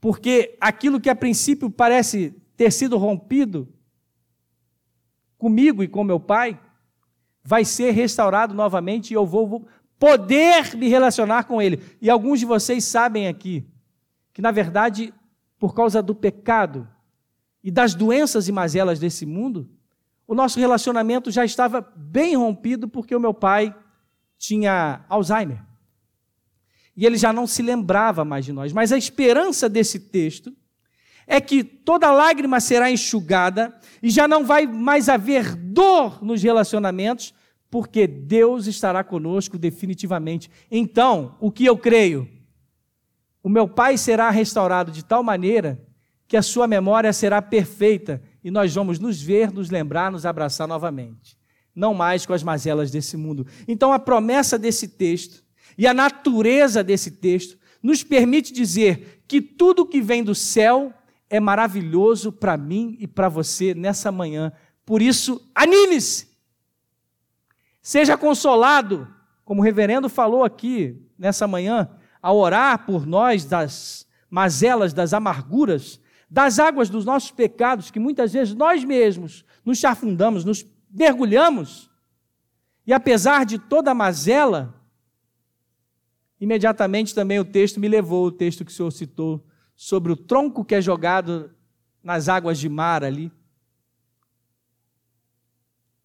porque 0.00 0.56
aquilo 0.60 1.00
que 1.00 1.10
a 1.10 1.16
princípio 1.16 1.70
parece 1.70 2.30
ter 2.56 2.70
sido 2.70 2.96
rompido 2.96 3.72
comigo 5.38 5.82
e 5.82 5.88
com 5.88 6.04
meu 6.04 6.20
pai, 6.20 6.60
vai 7.42 7.64
ser 7.64 7.92
restaurado 7.92 8.52
novamente 8.54 9.10
e 9.10 9.14
eu 9.14 9.24
vou 9.24 9.68
poder 9.98 10.76
me 10.76 10.88
relacionar 10.88 11.44
com 11.44 11.60
Ele. 11.60 11.80
E 12.00 12.10
alguns 12.10 12.40
de 12.40 12.46
vocês 12.46 12.84
sabem 12.84 13.28
aqui 13.28 13.66
que, 14.32 14.42
na 14.42 14.50
verdade, 14.50 15.12
por 15.58 15.74
causa 15.74 16.02
do 16.02 16.14
pecado 16.14 16.88
e 17.62 17.70
das 17.70 17.94
doenças 17.94 18.48
e 18.48 18.52
mazelas 18.52 18.98
desse 18.98 19.24
mundo, 19.24 19.68
o 20.26 20.34
nosso 20.34 20.58
relacionamento 20.58 21.30
já 21.30 21.44
estava 21.44 21.80
bem 21.96 22.36
rompido 22.36 22.88
porque 22.88 23.14
o 23.14 23.20
meu 23.20 23.32
pai 23.32 23.74
tinha 24.38 25.04
Alzheimer. 25.08 25.62
E 26.96 27.04
ele 27.04 27.16
já 27.16 27.32
não 27.32 27.46
se 27.46 27.62
lembrava 27.62 28.24
mais 28.24 28.44
de 28.44 28.52
nós. 28.52 28.72
Mas 28.72 28.92
a 28.92 28.98
esperança 28.98 29.68
desse 29.68 30.00
texto 30.00 30.54
é 31.26 31.40
que 31.40 31.62
toda 31.64 32.10
lágrima 32.12 32.60
será 32.60 32.90
enxugada 32.90 33.78
e 34.02 34.10
já 34.10 34.28
não 34.28 34.44
vai 34.44 34.66
mais 34.66 35.08
haver 35.08 35.54
dor 35.54 36.24
nos 36.24 36.42
relacionamentos, 36.42 37.34
porque 37.76 38.06
Deus 38.06 38.66
estará 38.66 39.04
conosco 39.04 39.58
definitivamente. 39.58 40.50
Então, 40.70 41.36
o 41.38 41.50
que 41.50 41.66
eu 41.66 41.76
creio? 41.76 42.26
O 43.42 43.50
meu 43.50 43.68
Pai 43.68 43.98
será 43.98 44.30
restaurado 44.30 44.90
de 44.90 45.04
tal 45.04 45.22
maneira 45.22 45.78
que 46.26 46.38
a 46.38 46.42
sua 46.42 46.66
memória 46.66 47.12
será 47.12 47.42
perfeita 47.42 48.22
e 48.42 48.50
nós 48.50 48.74
vamos 48.74 48.98
nos 48.98 49.20
ver, 49.20 49.52
nos 49.52 49.68
lembrar, 49.68 50.10
nos 50.10 50.24
abraçar 50.24 50.66
novamente. 50.66 51.36
Não 51.74 51.92
mais 51.92 52.24
com 52.24 52.32
as 52.32 52.42
mazelas 52.42 52.90
desse 52.90 53.14
mundo. 53.14 53.46
Então, 53.68 53.92
a 53.92 53.98
promessa 53.98 54.58
desse 54.58 54.88
texto 54.88 55.44
e 55.76 55.86
a 55.86 55.92
natureza 55.92 56.82
desse 56.82 57.10
texto 57.10 57.58
nos 57.82 58.02
permite 58.02 58.54
dizer 58.54 59.22
que 59.28 59.42
tudo 59.42 59.84
que 59.84 60.00
vem 60.00 60.24
do 60.24 60.34
céu 60.34 60.94
é 61.28 61.38
maravilhoso 61.38 62.32
para 62.32 62.56
mim 62.56 62.96
e 62.98 63.06
para 63.06 63.28
você 63.28 63.74
nessa 63.74 64.10
manhã. 64.10 64.50
Por 64.86 65.02
isso, 65.02 65.46
anime-se! 65.54 66.35
Seja 67.86 68.18
consolado, 68.18 69.06
como 69.44 69.60
o 69.60 69.64
reverendo 69.64 70.08
falou 70.08 70.42
aqui 70.42 71.00
nessa 71.16 71.46
manhã, 71.46 71.88
ao 72.20 72.36
orar 72.36 72.84
por 72.84 73.06
nós 73.06 73.44
das 73.44 74.08
mazelas, 74.28 74.92
das 74.92 75.14
amarguras, 75.14 76.00
das 76.28 76.58
águas 76.58 76.90
dos 76.90 77.04
nossos 77.04 77.30
pecados, 77.30 77.88
que 77.88 78.00
muitas 78.00 78.32
vezes 78.32 78.56
nós 78.56 78.82
mesmos 78.82 79.44
nos 79.64 79.78
chafundamos, 79.78 80.44
nos 80.44 80.66
mergulhamos, 80.90 81.88
e 82.84 82.92
apesar 82.92 83.46
de 83.46 83.56
toda 83.56 83.92
a 83.92 83.94
mazela, 83.94 84.74
imediatamente 86.40 87.14
também 87.14 87.38
o 87.38 87.44
texto 87.44 87.78
me 87.78 87.86
levou, 87.86 88.26
o 88.26 88.32
texto 88.32 88.64
que 88.64 88.72
o 88.72 88.74
Senhor 88.74 88.90
citou, 88.90 89.46
sobre 89.76 90.10
o 90.10 90.16
tronco 90.16 90.64
que 90.64 90.74
é 90.74 90.82
jogado 90.82 91.54
nas 92.02 92.28
águas 92.28 92.58
de 92.58 92.68
mar 92.68 93.04
ali. 93.04 93.30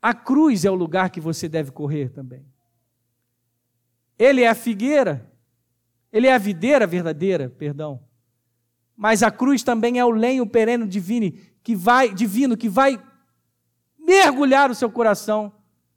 A 0.02 0.14
cruz 0.14 0.66
é 0.66 0.72
o 0.72 0.76
lugar 0.76 1.12
que 1.12 1.22
você 1.22 1.48
deve 1.48 1.72
correr 1.72 2.10
também. 2.10 2.44
Ele 4.18 4.42
é 4.42 4.48
a 4.48 4.56
figueira, 4.56 5.32
ele 6.12 6.28
é 6.28 6.34
a 6.34 6.40
videira 6.40 6.88
verdadeira, 6.88 7.50
perdão. 7.50 8.02
Mas 8.98 9.22
a 9.22 9.30
cruz 9.30 9.62
também 9.62 10.00
é 10.00 10.06
o 10.06 10.10
lenho 10.10 10.46
perene 10.48 10.88
divino 10.88 11.32
que 11.64 11.76
vai 11.76 12.14
divino 12.14 12.58
que 12.58 12.68
vai 12.68 13.02
mergulhar 14.00 14.72
o 14.72 14.76
seu 14.76 14.90
coração 14.90 15.54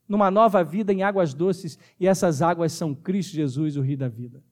numa 0.06 0.30
nova 0.30 0.62
vida 0.62 0.92
em 0.92 1.02
águas 1.02 1.32
doces, 1.32 1.78
e 1.98 2.06
essas 2.06 2.42
águas 2.42 2.72
são 2.72 2.94
Cristo 2.94 3.32
Jesus, 3.32 3.76
o 3.76 3.80
Rio 3.80 3.96
da 3.96 4.08
vida. 4.08 4.42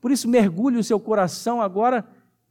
Por 0.00 0.10
isso, 0.10 0.28
mergulhe 0.28 0.76
o 0.76 0.82
seu 0.82 0.98
coração 0.98 1.62
agora 1.62 2.04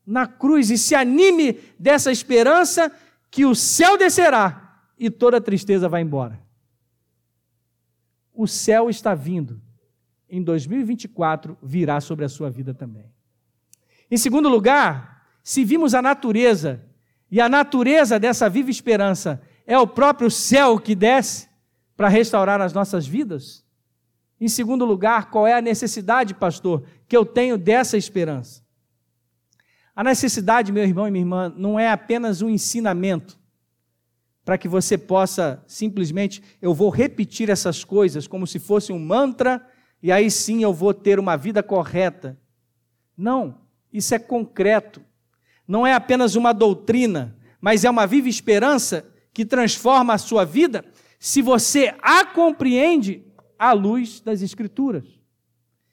na 0.05 0.25
cruz 0.25 0.69
e 0.69 0.77
se 0.77 0.95
anime 0.95 1.59
dessa 1.77 2.09
esperança 2.09 2.89
que 3.29 3.45
o 3.45 3.53
céu 3.53 3.97
descerá 3.97 4.66
e 4.97 5.09
toda 5.09 5.39
tristeza 5.39 5.87
vai 5.87 6.01
embora. 6.01 6.39
O 8.33 8.47
céu 8.47 8.89
está 8.89 9.13
vindo. 9.13 9.61
Em 10.29 10.43
2024 10.43 11.57
virá 11.61 12.01
sobre 12.01 12.25
a 12.25 12.29
sua 12.29 12.49
vida 12.49 12.73
também. 12.73 13.11
Em 14.09 14.17
segundo 14.17 14.49
lugar, 14.49 15.25
se 15.43 15.63
vimos 15.63 15.93
a 15.93 16.01
natureza, 16.01 16.83
e 17.29 17.41
a 17.41 17.49
natureza 17.49 18.19
dessa 18.19 18.49
viva 18.49 18.69
esperança 18.69 19.41
é 19.65 19.77
o 19.77 19.87
próprio 19.87 20.31
céu 20.31 20.79
que 20.79 20.95
desce, 20.95 21.47
para 21.97 22.07
restaurar 22.07 22.61
as 22.61 22.71
nossas 22.71 23.07
vidas? 23.07 23.65
Em 24.39 24.47
segundo 24.47 24.85
lugar, 24.85 25.31
qual 25.31 25.47
é 25.47 25.53
a 25.53 25.61
necessidade, 25.61 26.35
pastor, 26.35 26.83
que 27.07 27.17
eu 27.17 27.25
tenho 27.25 27.57
dessa 27.57 27.97
esperança? 27.97 28.63
A 29.95 30.03
necessidade, 30.03 30.71
meu 30.71 30.83
irmão 30.83 31.07
e 31.07 31.11
minha 31.11 31.23
irmã, 31.23 31.53
não 31.57 31.79
é 31.79 31.89
apenas 31.89 32.43
um 32.43 32.49
ensinamento 32.49 33.36
para 34.47 34.57
que 34.57 34.69
você 34.69 34.97
possa 34.97 35.61
simplesmente, 35.67 36.41
eu 36.61 36.73
vou 36.73 36.89
repetir 36.89 37.49
essas 37.49 37.83
coisas 37.83 38.27
como 38.27 38.47
se 38.47 38.59
fosse 38.59 38.93
um 38.93 38.97
mantra 38.97 39.61
e 40.01 40.09
aí 40.09 40.31
sim 40.31 40.63
eu 40.63 40.73
vou 40.73 40.93
ter 40.93 41.19
uma 41.19 41.35
vida 41.35 41.61
correta. 41.61 42.39
Não, 43.17 43.57
isso 43.91 44.15
é 44.15 44.19
concreto. 44.19 45.01
Não 45.67 45.85
é 45.85 45.93
apenas 45.93 46.35
uma 46.35 46.53
doutrina, 46.53 47.35
mas 47.59 47.83
é 47.83 47.89
uma 47.89 48.07
viva 48.07 48.29
esperança 48.29 49.13
que 49.33 49.45
transforma 49.45 50.13
a 50.13 50.17
sua 50.17 50.45
vida 50.45 50.85
se 51.19 51.41
você 51.41 51.93
a 52.01 52.23
compreende 52.23 53.25
à 53.59 53.73
luz 53.73 54.21
das 54.21 54.41
Escrituras. 54.41 55.19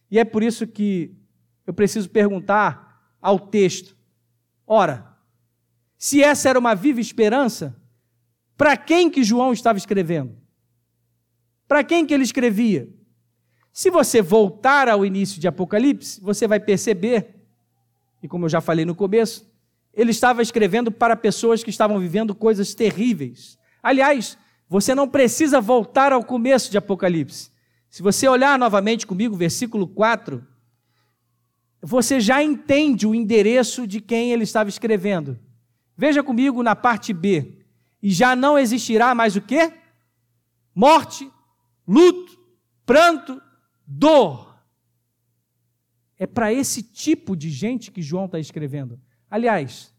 E 0.09 0.17
é 0.17 0.25
por 0.25 0.45
isso 0.45 0.65
que 0.65 1.13
eu 1.67 1.75
preciso 1.75 2.09
perguntar 2.09 3.03
ao 3.21 3.37
texto: 3.37 3.97
ora, 4.65 5.13
se 5.99 6.23
essa 6.23 6.49
era 6.49 6.59
uma 6.59 6.77
viva 6.77 7.01
esperança, 7.01 7.83
para 8.57 8.77
quem 8.77 9.11
que 9.11 9.25
João 9.25 9.53
estava 9.53 9.79
escrevendo? 9.79 10.37
Para 11.67 11.83
quem 11.83 12.07
que 12.07 12.15
ele 12.15 12.23
escrevia? 12.23 12.89
Se 13.73 13.91
você 13.91 14.23
voltar 14.23 14.89
ao 14.89 15.05
início 15.05 15.41
de 15.41 15.49
Apocalipse, 15.49 16.21
você 16.21 16.47
vai 16.47 16.61
perceber, 16.61 17.35
e 18.23 18.29
como 18.29 18.45
eu 18.45 18.49
já 18.49 18.61
falei 18.61 18.85
no 18.85 18.95
começo, 18.95 19.53
ele 19.93 20.11
estava 20.11 20.43
escrevendo 20.43 20.93
para 20.93 21.17
pessoas 21.17 21.65
que 21.65 21.71
estavam 21.71 21.99
vivendo 21.99 22.35
coisas 22.35 22.75
terríveis. 22.75 23.59
Aliás, 23.83 24.39
você 24.69 24.95
não 24.95 25.09
precisa 25.09 25.61
voltar 25.61 26.13
ao 26.13 26.25
começo 26.25 26.71
de 26.71 26.79
Apocalipse. 26.79 27.51
Se 27.91 28.03
você 28.03 28.27
olhar 28.29 28.59
novamente 28.59 29.07
comigo, 29.07 29.37
versículo 29.37 29.87
4, 29.87 30.45
você 31.81 32.19
já 32.19 32.43
entende 32.43 33.07
o 33.07 33.15
endereço 33.15 33.87
de 33.87 34.01
quem 34.01 34.33
ele 34.33 34.45
estava 34.45 34.69
escrevendo. 34.69 35.39
Veja 35.97 36.23
comigo 36.23 36.63
na 36.63 36.75
parte 36.75 37.13
B. 37.13 37.64
E 38.05 38.11
já 38.11 38.37
não 38.37 38.59
existirá 38.59 39.15
mais 39.15 39.35
o 39.35 39.41
quê? 39.41 39.73
Morte, 40.75 41.33
luto, 41.89 42.39
pranto, 42.85 43.41
dor. 43.87 44.63
É 46.19 46.27
para 46.27 46.53
esse 46.53 46.83
tipo 46.83 47.35
de 47.35 47.49
gente 47.49 47.91
que 47.91 48.03
João 48.03 48.27
está 48.27 48.39
escrevendo. 48.39 49.01
Aliás, 49.31 49.91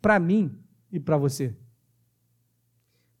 para 0.00 0.20
mim 0.20 0.62
e 0.92 1.00
para 1.00 1.16
você. 1.16 1.56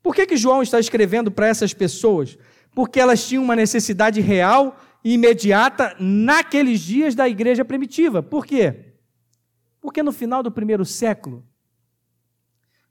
Por 0.00 0.14
que, 0.14 0.24
que 0.24 0.36
João 0.36 0.62
está 0.62 0.78
escrevendo 0.78 1.32
para 1.32 1.48
essas 1.48 1.74
pessoas? 1.74 2.38
Porque 2.72 3.00
elas 3.00 3.26
tinham 3.26 3.42
uma 3.42 3.56
necessidade 3.56 4.20
real 4.20 4.78
e 5.02 5.14
imediata 5.14 5.96
naqueles 5.98 6.78
dias 6.78 7.16
da 7.16 7.28
igreja 7.28 7.64
primitiva. 7.64 8.22
Por 8.22 8.46
quê? 8.46 8.94
Porque 9.80 10.04
no 10.04 10.12
final 10.12 10.40
do 10.40 10.52
primeiro 10.52 10.84
século, 10.84 11.44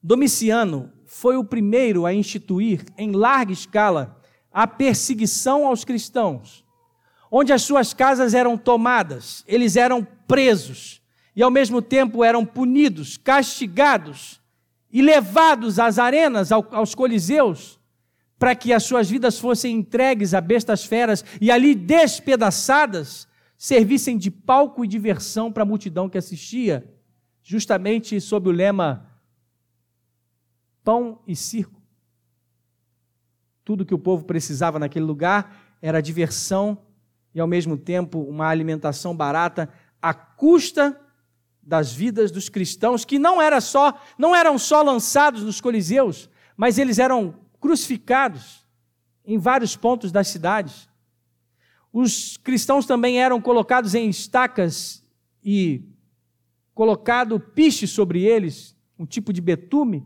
Domiciano 0.03 0.98
foi 1.11 1.35
o 1.35 1.43
primeiro 1.43 2.05
a 2.05 2.13
instituir 2.13 2.85
em 2.95 3.11
larga 3.11 3.51
escala 3.51 4.21
a 4.53 4.67
perseguição 4.67 5.65
aos 5.65 5.83
cristãos, 5.83 6.63
onde 7.31 7.51
as 7.51 7.63
suas 7.63 7.95
casas 7.95 8.35
eram 8.35 8.55
tomadas, 8.55 9.43
eles 9.47 9.75
eram 9.75 10.07
presos 10.27 11.01
e 11.35 11.41
ao 11.41 11.49
mesmo 11.49 11.81
tempo 11.81 12.23
eram 12.23 12.45
punidos, 12.45 13.17
castigados 13.17 14.39
e 14.91 15.01
levados 15.01 15.79
às 15.79 15.97
arenas, 15.97 16.51
aos 16.51 16.93
coliseus, 16.93 17.79
para 18.37 18.53
que 18.53 18.71
as 18.71 18.83
suas 18.83 19.09
vidas 19.09 19.39
fossem 19.39 19.77
entregues 19.77 20.35
a 20.35 20.39
bestas 20.39 20.85
feras 20.85 21.25
e 21.41 21.49
ali 21.49 21.73
despedaçadas, 21.73 23.27
servissem 23.57 24.15
de 24.15 24.29
palco 24.29 24.85
e 24.85 24.87
diversão 24.87 25.51
para 25.51 25.63
a 25.63 25.65
multidão 25.65 26.07
que 26.07 26.19
assistia, 26.19 26.87
justamente 27.41 28.21
sob 28.21 28.47
o 28.47 28.51
lema 28.51 29.08
pão 30.89 31.19
e 31.27 31.35
circo. 31.35 31.79
Tudo 33.63 33.85
que 33.85 33.93
o 33.93 33.99
povo 33.99 34.25
precisava 34.25 34.79
naquele 34.79 35.05
lugar 35.05 35.55
era 35.79 36.01
diversão 36.01 36.79
e 37.31 37.39
ao 37.39 37.45
mesmo 37.45 37.77
tempo 37.77 38.19
uma 38.21 38.47
alimentação 38.47 39.15
barata 39.15 39.69
à 40.01 40.15
custa 40.15 40.99
das 41.61 41.93
vidas 41.93 42.31
dos 42.31 42.49
cristãos, 42.49 43.05
que 43.05 43.19
não, 43.19 43.39
era 43.39 43.61
só, 43.61 44.01
não 44.17 44.35
eram 44.35 44.57
só 44.57 44.81
lançados 44.81 45.43
nos 45.43 45.61
coliseus, 45.61 46.27
mas 46.57 46.79
eles 46.79 46.97
eram 46.97 47.35
crucificados 47.59 48.65
em 49.23 49.37
vários 49.37 49.77
pontos 49.77 50.11
das 50.11 50.27
cidades. 50.29 50.89
Os 51.93 52.35
cristãos 52.37 52.87
também 52.87 53.21
eram 53.21 53.39
colocados 53.39 53.93
em 53.93 54.09
estacas 54.09 55.05
e 55.43 55.83
colocado 56.73 57.39
piche 57.39 57.85
sobre 57.85 58.23
eles, 58.23 58.75
um 58.97 59.05
tipo 59.05 59.31
de 59.31 59.39
betume. 59.39 60.03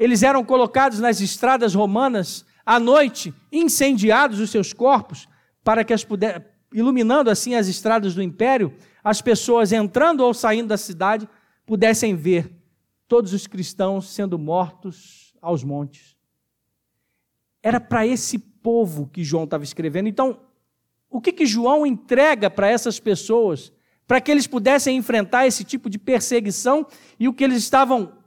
Eles 0.00 0.22
eram 0.22 0.42
colocados 0.42 0.98
nas 0.98 1.20
estradas 1.20 1.74
romanas 1.74 2.46
à 2.64 2.80
noite, 2.80 3.34
incendiados 3.52 4.40
os 4.40 4.48
seus 4.48 4.72
corpos, 4.72 5.28
para 5.62 5.84
que 5.84 5.92
as 5.92 6.02
puder, 6.02 6.54
iluminando 6.72 7.28
assim 7.28 7.54
as 7.54 7.68
estradas 7.68 8.14
do 8.14 8.22
império, 8.22 8.74
as 9.04 9.20
pessoas 9.20 9.72
entrando 9.72 10.24
ou 10.24 10.32
saindo 10.32 10.68
da 10.68 10.78
cidade 10.78 11.28
pudessem 11.66 12.16
ver 12.16 12.50
todos 13.06 13.34
os 13.34 13.46
cristãos 13.46 14.08
sendo 14.08 14.38
mortos 14.38 15.34
aos 15.42 15.62
montes. 15.62 16.16
Era 17.62 17.78
para 17.78 18.06
esse 18.06 18.38
povo 18.38 19.06
que 19.06 19.22
João 19.22 19.44
estava 19.44 19.64
escrevendo. 19.64 20.08
Então, 20.08 20.40
o 21.10 21.20
que, 21.20 21.30
que 21.30 21.44
João 21.44 21.86
entrega 21.86 22.48
para 22.48 22.70
essas 22.70 22.98
pessoas, 22.98 23.70
para 24.06 24.18
que 24.18 24.30
eles 24.30 24.46
pudessem 24.46 24.96
enfrentar 24.96 25.46
esse 25.46 25.62
tipo 25.62 25.90
de 25.90 25.98
perseguição 25.98 26.86
e 27.18 27.28
o 27.28 27.34
que 27.34 27.44
eles 27.44 27.58
estavam 27.58 28.19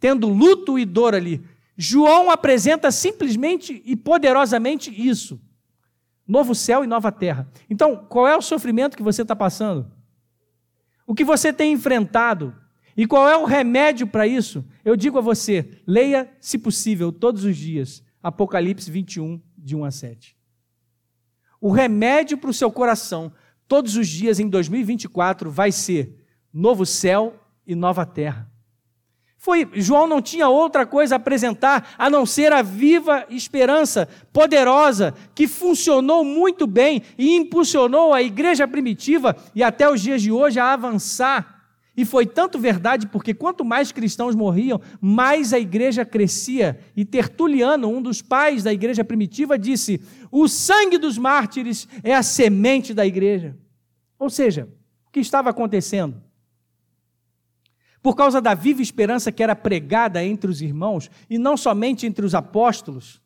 tendo 0.00 0.28
luto 0.28 0.78
e 0.78 0.84
dor 0.84 1.14
ali? 1.14 1.42
João 1.76 2.30
apresenta 2.30 2.90
simplesmente 2.90 3.82
e 3.84 3.94
poderosamente 3.94 4.90
isso 4.90 5.40
novo 6.28 6.54
céu 6.54 6.84
e 6.84 6.86
nova 6.86 7.10
terra. 7.10 7.50
Então, 7.70 7.96
qual 7.96 8.28
é 8.28 8.36
o 8.36 8.42
sofrimento 8.42 8.96
que 8.96 9.02
você 9.02 9.22
está 9.22 9.34
passando? 9.34 9.90
O 11.06 11.14
que 11.14 11.24
você 11.24 11.50
tem 11.50 11.72
enfrentado? 11.72 12.54
E 12.94 13.06
qual 13.06 13.26
é 13.26 13.36
o 13.36 13.46
remédio 13.46 14.06
para 14.06 14.26
isso? 14.26 14.62
Eu 14.84 14.94
digo 14.94 15.16
a 15.16 15.22
você: 15.22 15.80
leia, 15.86 16.30
se 16.38 16.58
possível, 16.58 17.10
todos 17.10 17.44
os 17.44 17.56
dias, 17.56 18.04
Apocalipse 18.22 18.90
21, 18.90 19.40
de 19.56 19.74
1 19.74 19.84
a 19.84 19.90
7. 19.90 20.36
O 21.60 21.70
remédio 21.70 22.36
para 22.36 22.50
o 22.50 22.54
seu 22.54 22.70
coração, 22.70 23.32
todos 23.66 23.96
os 23.96 24.06
dias 24.06 24.38
em 24.38 24.48
2024, 24.48 25.50
vai 25.50 25.72
ser 25.72 26.24
novo 26.52 26.84
céu 26.84 27.34
e 27.66 27.74
nova 27.74 28.04
terra. 28.04 28.47
Foi, 29.40 29.68
João 29.74 30.08
não 30.08 30.20
tinha 30.20 30.48
outra 30.48 30.84
coisa 30.84 31.14
a 31.14 31.16
apresentar 31.16 31.94
a 31.96 32.10
não 32.10 32.26
ser 32.26 32.52
a 32.52 32.60
viva 32.60 33.24
esperança 33.30 34.08
poderosa 34.32 35.14
que 35.32 35.46
funcionou 35.46 36.24
muito 36.24 36.66
bem 36.66 37.02
e 37.16 37.36
impulsionou 37.36 38.12
a 38.12 38.20
igreja 38.20 38.66
primitiva 38.66 39.36
e 39.54 39.62
até 39.62 39.88
os 39.88 40.02
dias 40.02 40.20
de 40.20 40.32
hoje 40.32 40.58
a 40.58 40.72
avançar. 40.72 41.56
E 41.96 42.04
foi 42.04 42.26
tanto 42.26 42.58
verdade 42.58 43.06
porque 43.06 43.32
quanto 43.32 43.64
mais 43.64 43.92
cristãos 43.92 44.34
morriam, 44.34 44.80
mais 45.00 45.52
a 45.52 45.58
igreja 45.58 46.04
crescia. 46.04 46.80
E 46.96 47.04
Tertuliano, 47.04 47.88
um 47.88 48.02
dos 48.02 48.20
pais 48.20 48.64
da 48.64 48.72
igreja 48.72 49.04
primitiva, 49.04 49.56
disse: 49.56 50.00
"O 50.32 50.48
sangue 50.48 50.98
dos 50.98 51.16
mártires 51.16 51.88
é 52.02 52.14
a 52.14 52.24
semente 52.24 52.92
da 52.92 53.06
igreja". 53.06 53.56
Ou 54.18 54.28
seja, 54.28 54.68
o 55.06 55.12
que 55.12 55.20
estava 55.20 55.50
acontecendo? 55.50 56.27
Por 58.02 58.14
causa 58.14 58.40
da 58.40 58.54
viva 58.54 58.82
esperança 58.82 59.32
que 59.32 59.42
era 59.42 59.56
pregada 59.56 60.24
entre 60.24 60.50
os 60.50 60.62
irmãos 60.62 61.10
e 61.28 61.38
não 61.38 61.56
somente 61.56 62.06
entre 62.06 62.24
os 62.24 62.34
apóstolos. 62.34 63.20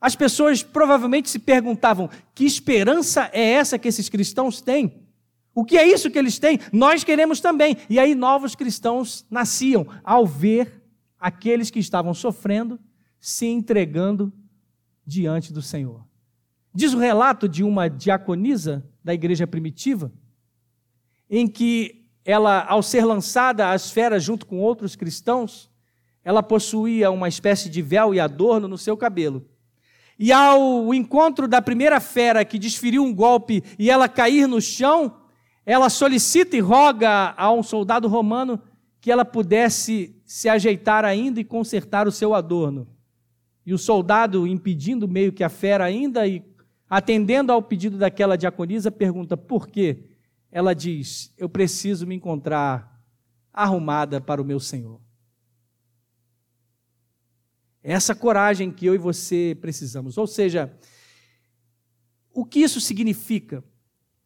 As 0.00 0.14
pessoas 0.14 0.62
provavelmente 0.62 1.30
se 1.30 1.38
perguntavam: 1.38 2.10
que 2.34 2.44
esperança 2.44 3.30
é 3.32 3.52
essa 3.52 3.78
que 3.78 3.88
esses 3.88 4.08
cristãos 4.08 4.60
têm? 4.60 5.02
O 5.54 5.64
que 5.64 5.78
é 5.78 5.86
isso 5.86 6.10
que 6.10 6.18
eles 6.18 6.38
têm? 6.38 6.58
Nós 6.72 7.04
queremos 7.04 7.40
também. 7.40 7.76
E 7.88 7.98
aí 7.98 8.14
novos 8.14 8.54
cristãos 8.54 9.24
nasciam 9.30 9.86
ao 10.02 10.26
ver 10.26 10.82
aqueles 11.18 11.70
que 11.70 11.78
estavam 11.78 12.12
sofrendo 12.12 12.78
se 13.18 13.46
entregando 13.46 14.30
diante 15.06 15.52
do 15.52 15.62
Senhor. 15.62 16.04
Diz 16.74 16.92
o 16.92 16.98
relato 16.98 17.48
de 17.48 17.62
uma 17.62 17.88
diaconisa 17.88 18.84
da 19.02 19.14
igreja 19.14 19.46
primitiva, 19.46 20.12
em 21.30 21.46
que 21.46 22.03
ela, 22.24 22.64
ao 22.64 22.82
ser 22.82 23.04
lançada 23.04 23.70
às 23.70 23.90
feras 23.90 24.22
junto 24.22 24.46
com 24.46 24.60
outros 24.60 24.96
cristãos, 24.96 25.70
ela 26.24 26.42
possuía 26.42 27.10
uma 27.10 27.28
espécie 27.28 27.68
de 27.68 27.82
véu 27.82 28.14
e 28.14 28.20
adorno 28.20 28.66
no 28.66 28.78
seu 28.78 28.96
cabelo. 28.96 29.46
E 30.18 30.32
ao 30.32 30.94
encontro 30.94 31.46
da 31.46 31.60
primeira 31.60 32.00
fera 32.00 32.44
que 32.44 32.58
desferiu 32.58 33.04
um 33.04 33.14
golpe 33.14 33.62
e 33.78 33.90
ela 33.90 34.08
cair 34.08 34.46
no 34.46 34.60
chão, 34.60 35.16
ela 35.66 35.90
solicita 35.90 36.56
e 36.56 36.60
roga 36.60 37.34
a 37.36 37.52
um 37.52 37.62
soldado 37.62 38.08
romano 38.08 38.60
que 39.00 39.10
ela 39.10 39.24
pudesse 39.24 40.16
se 40.24 40.48
ajeitar 40.48 41.04
ainda 41.04 41.40
e 41.40 41.44
consertar 41.44 42.06
o 42.06 42.12
seu 42.12 42.34
adorno. 42.34 42.88
E 43.66 43.74
o 43.74 43.78
soldado, 43.78 44.46
impedindo 44.46 45.08
meio 45.08 45.32
que 45.32 45.44
a 45.44 45.48
fera 45.48 45.84
ainda 45.84 46.26
e 46.26 46.42
atendendo 46.88 47.50
ao 47.50 47.62
pedido 47.62 47.98
daquela 47.98 48.36
diaconisa, 48.36 48.90
pergunta: 48.90 49.36
por 49.36 49.68
quê? 49.68 50.04
Ela 50.54 50.72
diz: 50.72 51.34
Eu 51.36 51.48
preciso 51.48 52.06
me 52.06 52.14
encontrar 52.14 53.04
arrumada 53.52 54.20
para 54.20 54.40
o 54.40 54.44
meu 54.44 54.60
Senhor. 54.60 55.00
Essa 57.82 58.14
coragem 58.14 58.70
que 58.70 58.86
eu 58.86 58.94
e 58.94 58.98
você 58.98 59.58
precisamos. 59.60 60.16
Ou 60.16 60.28
seja, 60.28 60.72
o 62.32 62.44
que 62.44 62.60
isso 62.60 62.80
significa? 62.80 63.64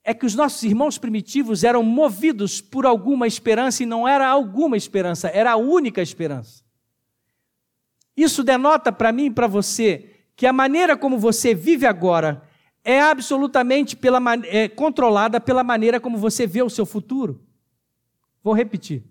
É 0.05 0.13
que 0.13 0.27
os 0.27 0.35
nossos 0.35 0.63
irmãos 0.63 0.99
primitivos 0.99 1.65
eram 1.65 1.83
movidos 1.83 2.61
por 2.61 2.85
alguma 2.85 3.27
esperança 3.27 3.83
e 3.83 3.87
não 3.87 4.07
era 4.07 4.29
alguma 4.29 4.77
esperança, 4.77 5.29
era 5.29 5.53
a 5.53 5.57
única 5.57 6.03
esperança. 6.03 6.63
Isso 8.15 8.45
denota 8.45 8.93
para 8.93 9.13
mim 9.13 9.27
e 9.27 9.31
para 9.31 9.47
você 9.47 10.25
que 10.37 10.47
a 10.47 10.53
maneira 10.53 10.97
como 10.97 11.19
você 11.19 11.55
vive 11.55 11.87
agora 11.87 12.48
é 12.85 13.01
absolutamente 13.01 13.97
pela, 13.97 14.21
é, 14.47 14.69
controlada 14.69 15.41
pela 15.41 15.63
maneira 15.63 16.01
como 16.01 16.17
você 16.17 16.47
vê 16.47 16.63
o 16.63 16.71
seu 16.71 16.87
futuro. 16.87 17.41
Vou 18.43 18.55
repetir. 18.55 19.05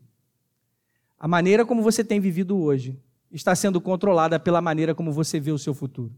A 1.19 1.27
maneira 1.27 1.65
como 1.65 1.81
você 1.81 2.03
tem 2.03 2.19
vivido 2.19 2.57
hoje 2.57 2.99
está 3.31 3.53
sendo 3.55 3.81
controlada 3.81 4.39
pela 4.39 4.61
maneira 4.61 4.95
como 4.95 5.11
você 5.11 5.39
vê 5.39 5.51
o 5.51 5.59
seu 5.59 5.73
futuro. 5.73 6.13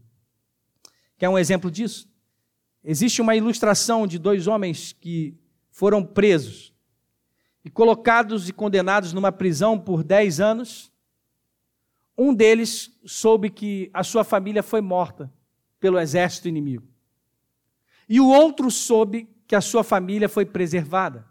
Quer 1.18 1.28
um 1.28 1.38
exemplo 1.38 1.70
disso? 1.70 2.08
Existe 2.82 3.20
uma 3.20 3.36
ilustração 3.36 4.06
de 4.06 4.18
dois 4.18 4.46
homens 4.46 4.92
que 4.92 5.36
foram 5.70 6.04
presos 6.04 6.72
e 7.64 7.68
colocados 7.68 8.48
e 8.48 8.52
condenados 8.52 9.12
numa 9.12 9.30
prisão 9.30 9.78
por 9.78 10.02
10 10.02 10.40
anos. 10.40 10.90
Um 12.16 12.32
deles 12.32 12.90
soube 13.04 13.50
que 13.50 13.90
a 13.92 14.02
sua 14.02 14.24
família 14.24 14.62
foi 14.62 14.80
morta 14.80 15.30
pelo 15.78 15.98
exército 15.98 16.48
inimigo 16.48 16.89
e 18.10 18.18
o 18.18 18.26
outro 18.26 18.68
soube 18.72 19.28
que 19.46 19.54
a 19.54 19.60
sua 19.60 19.84
família 19.84 20.28
foi 20.28 20.44
preservada. 20.44 21.24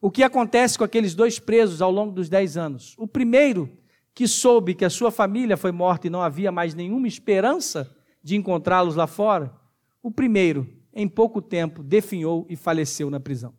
O 0.00 0.08
que 0.08 0.22
acontece 0.22 0.78
com 0.78 0.84
aqueles 0.84 1.16
dois 1.16 1.40
presos 1.40 1.82
ao 1.82 1.90
longo 1.90 2.12
dos 2.12 2.28
dez 2.28 2.56
anos? 2.56 2.94
O 2.96 3.08
primeiro, 3.08 3.68
que 4.14 4.28
soube 4.28 4.72
que 4.72 4.84
a 4.84 4.90
sua 4.90 5.10
família 5.10 5.56
foi 5.56 5.72
morta 5.72 6.06
e 6.06 6.10
não 6.10 6.22
havia 6.22 6.52
mais 6.52 6.74
nenhuma 6.74 7.08
esperança 7.08 7.92
de 8.22 8.36
encontrá-los 8.36 8.94
lá 8.94 9.08
fora, 9.08 9.52
o 10.00 10.12
primeiro, 10.12 10.72
em 10.94 11.08
pouco 11.08 11.42
tempo, 11.42 11.82
definhou 11.82 12.46
e 12.48 12.54
faleceu 12.54 13.10
na 13.10 13.18
prisão. 13.18 13.52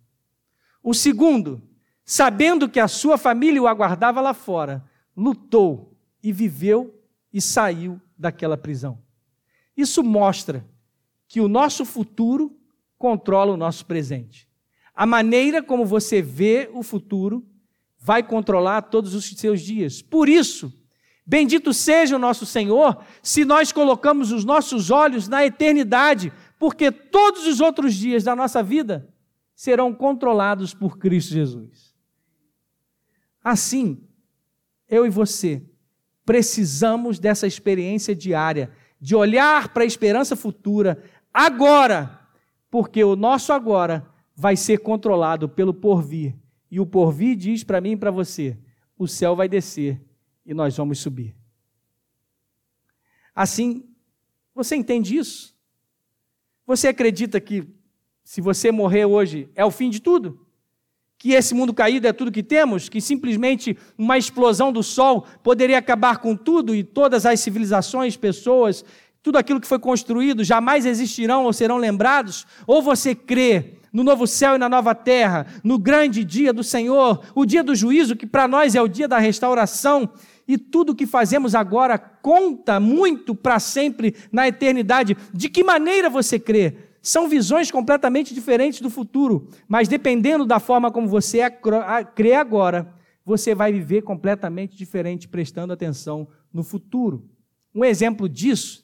O 0.81 0.93
segundo, 0.93 1.61
sabendo 2.05 2.69
que 2.69 2.79
a 2.79 2.87
sua 2.87 3.17
família 3.17 3.61
o 3.61 3.67
aguardava 3.67 4.21
lá 4.21 4.33
fora, 4.33 4.89
lutou 5.15 5.99
e 6.23 6.31
viveu 6.31 6.97
e 7.33 7.41
saiu 7.41 7.99
daquela 8.17 8.57
prisão. 8.57 8.99
Isso 9.75 10.01
mostra 10.01 10.65
que 11.31 11.39
o 11.39 11.47
nosso 11.47 11.85
futuro 11.85 12.59
controla 12.97 13.53
o 13.53 13.57
nosso 13.57 13.85
presente. 13.85 14.49
A 14.93 15.05
maneira 15.05 15.63
como 15.63 15.85
você 15.85 16.21
vê 16.21 16.69
o 16.73 16.83
futuro 16.83 17.47
vai 17.97 18.21
controlar 18.21 18.81
todos 18.81 19.15
os 19.15 19.29
seus 19.29 19.61
dias. 19.61 20.01
Por 20.01 20.27
isso, 20.27 20.77
bendito 21.25 21.73
seja 21.73 22.17
o 22.17 22.19
nosso 22.19 22.45
Senhor 22.45 23.01
se 23.23 23.45
nós 23.45 23.71
colocamos 23.71 24.33
os 24.33 24.43
nossos 24.43 24.91
olhos 24.91 25.29
na 25.29 25.45
eternidade, 25.45 26.33
porque 26.59 26.91
todos 26.91 27.47
os 27.47 27.61
outros 27.61 27.93
dias 27.93 28.25
da 28.25 28.35
nossa 28.35 28.61
vida 28.61 29.07
serão 29.55 29.93
controlados 29.93 30.73
por 30.73 30.97
Cristo 30.97 31.31
Jesus. 31.31 31.95
Assim, 33.41 34.03
eu 34.89 35.05
e 35.05 35.09
você 35.09 35.63
precisamos 36.25 37.19
dessa 37.19 37.47
experiência 37.47 38.13
diária, 38.13 38.69
de 39.01 39.15
olhar 39.15 39.69
para 39.69 39.81
a 39.81 39.85
esperança 39.85 40.35
futura, 40.35 41.03
agora, 41.33 42.19
porque 42.69 43.03
o 43.03 43.15
nosso 43.15 43.53
agora 43.53 44.07
vai 44.35 44.55
ser 44.55 44.79
controlado 44.79 45.47
pelo 45.47 45.73
porvir. 45.73 46.35
E 46.69 46.79
o 46.79 46.85
porvir 46.85 47.35
diz 47.35 47.63
para 47.63 47.81
mim 47.81 47.91
e 47.91 47.97
para 47.97 48.11
você: 48.11 48.57
o 48.97 49.07
céu 49.07 49.35
vai 49.35 49.47
descer 49.47 50.01
e 50.45 50.53
nós 50.53 50.75
vamos 50.75 50.99
subir. 50.99 51.35
Assim, 53.35 53.83
você 54.53 54.75
entende 54.75 55.15
isso? 55.15 55.55
Você 56.65 56.87
acredita 56.87 57.39
que 57.39 57.67
se 58.23 58.41
você 58.41 58.71
morrer 58.71 59.05
hoje 59.05 59.49
é 59.55 59.65
o 59.65 59.71
fim 59.71 59.89
de 59.89 60.01
tudo? 60.01 60.45
Que 61.17 61.33
esse 61.33 61.53
mundo 61.53 61.73
caído 61.73 62.07
é 62.07 62.13
tudo 62.13 62.31
que 62.31 62.41
temos? 62.41 62.89
Que 62.89 62.99
simplesmente 62.99 63.77
uma 63.97 64.17
explosão 64.17 64.71
do 64.71 64.81
sol 64.81 65.25
poderia 65.43 65.77
acabar 65.77 66.17
com 66.17 66.35
tudo 66.35 66.73
e 66.73 66.83
todas 66.83 67.25
as 67.25 67.39
civilizações, 67.39 68.17
pessoas 68.17 68.83
tudo 69.23 69.37
aquilo 69.37 69.61
que 69.61 69.67
foi 69.67 69.79
construído 69.79 70.43
jamais 70.43 70.85
existirão 70.85 71.45
ou 71.45 71.53
serão 71.53 71.77
lembrados? 71.77 72.45
Ou 72.65 72.81
você 72.81 73.13
crê 73.13 73.77
no 73.91 74.03
novo 74.03 74.25
céu 74.25 74.55
e 74.55 74.57
na 74.57 74.69
nova 74.69 74.95
terra, 74.95 75.45
no 75.63 75.77
grande 75.77 76.23
dia 76.23 76.53
do 76.53 76.63
Senhor, 76.63 77.23
o 77.35 77.45
dia 77.45 77.63
do 77.63 77.75
juízo, 77.75 78.15
que 78.15 78.25
para 78.25 78.47
nós 78.47 78.73
é 78.73 78.81
o 78.81 78.87
dia 78.87 79.07
da 79.07 79.19
restauração, 79.19 80.09
e 80.47 80.57
tudo 80.57 80.95
que 80.95 81.05
fazemos 81.05 81.53
agora 81.53 81.97
conta 81.97 82.79
muito 82.79 83.35
para 83.35 83.59
sempre 83.59 84.15
na 84.31 84.47
eternidade. 84.47 85.15
De 85.33 85.49
que 85.49 85.63
maneira 85.63 86.09
você 86.09 86.39
crê? 86.39 86.75
São 87.01 87.27
visões 87.27 87.71
completamente 87.71 88.33
diferentes 88.33 88.79
do 88.79 88.89
futuro, 88.89 89.49
mas 89.67 89.87
dependendo 89.87 90.45
da 90.45 90.59
forma 90.59 90.91
como 90.91 91.07
você 91.07 91.39
crê 92.15 92.33
agora, 92.33 92.93
você 93.25 93.55
vai 93.55 93.71
viver 93.71 94.03
completamente 94.03 94.75
diferente, 94.75 95.27
prestando 95.27 95.73
atenção 95.73 96.27
no 96.53 96.63
futuro. 96.63 97.29
Um 97.73 97.83
exemplo 97.83 98.27
disso 98.27 98.80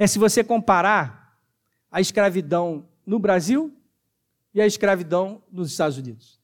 é 0.00 0.06
se 0.06 0.18
você 0.18 0.42
comparar 0.42 1.38
a 1.92 2.00
escravidão 2.00 2.88
no 3.04 3.18
Brasil 3.18 3.70
e 4.54 4.58
a 4.58 4.66
escravidão 4.66 5.42
nos 5.52 5.70
Estados 5.70 5.98
Unidos. 5.98 6.40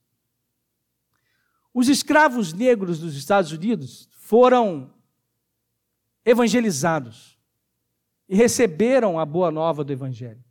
Os 1.73 1.89
escravos 1.89 2.53
negros 2.53 2.99
dos 2.99 3.17
Estados 3.17 3.51
Unidos 3.51 4.07
foram 4.11 4.93
evangelizados 6.23 7.35
e 8.29 8.35
receberam 8.35 9.19
a 9.19 9.25
boa 9.25 9.49
nova 9.49 9.83
do 9.83 9.91
Evangelho. 9.91 10.43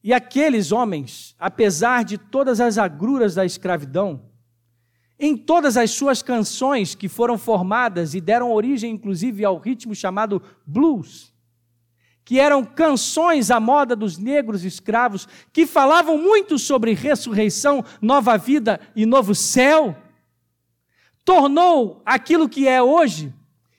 E 0.00 0.12
aqueles 0.12 0.70
homens, 0.70 1.34
apesar 1.36 2.04
de 2.04 2.16
todas 2.16 2.60
as 2.60 2.78
agruras 2.78 3.34
da 3.34 3.44
escravidão, 3.44 4.30
em 5.18 5.36
todas 5.36 5.76
as 5.76 5.90
suas 5.90 6.22
canções 6.22 6.94
que 6.94 7.08
foram 7.08 7.36
formadas 7.36 8.14
e 8.14 8.20
deram 8.20 8.52
origem, 8.52 8.92
inclusive, 8.92 9.44
ao 9.44 9.58
ritmo 9.58 9.96
chamado 9.96 10.40
blues, 10.64 11.36
que 12.28 12.38
eram 12.38 12.62
canções 12.62 13.50
à 13.50 13.58
moda 13.58 13.96
dos 13.96 14.18
negros 14.18 14.62
escravos, 14.62 15.26
que 15.50 15.64
falavam 15.64 16.18
muito 16.18 16.58
sobre 16.58 16.92
ressurreição, 16.92 17.82
nova 18.02 18.36
vida 18.36 18.78
e 18.94 19.06
novo 19.06 19.34
céu. 19.34 19.96
tornou 21.24 22.02
aquilo 22.04 22.46
que 22.46 22.68
é 22.68 22.82
hoje 22.82 23.32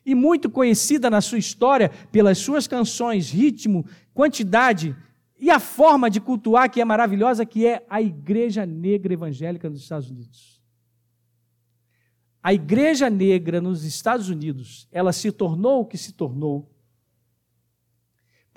e 0.04 0.16
muito 0.16 0.50
conhecida 0.50 1.12
na 1.12 1.22
sua 1.22 1.38
história 1.38 1.90
pelas 2.12 2.40
suas 2.40 2.66
canções, 2.66 3.30
ritmo, 3.30 3.86
quantidade 4.16 4.96
e 5.40 5.52
a 5.52 5.60
forma 5.60 6.10
de 6.10 6.20
cultuar 6.20 6.72
que 6.72 6.82
é 6.82 6.86
maravilhosa, 6.86 7.46
que 7.46 7.68
é 7.68 7.86
a 7.88 8.02
Igreja 8.02 8.66
Negra 8.66 9.14
Evangélica 9.14 9.70
nos 9.70 9.84
Estados 9.84 10.10
Unidos. 10.10 10.60
A 12.42 12.52
Igreja 12.52 13.12
Negra 13.12 13.62
nos 13.62 13.84
Estados 13.84 14.28
Unidos, 14.28 14.88
ela 14.92 15.14
se 15.14 15.32
tornou 15.32 15.82
o 15.82 15.86
que 15.86 16.00
se 16.00 16.14
tornou 16.14 16.68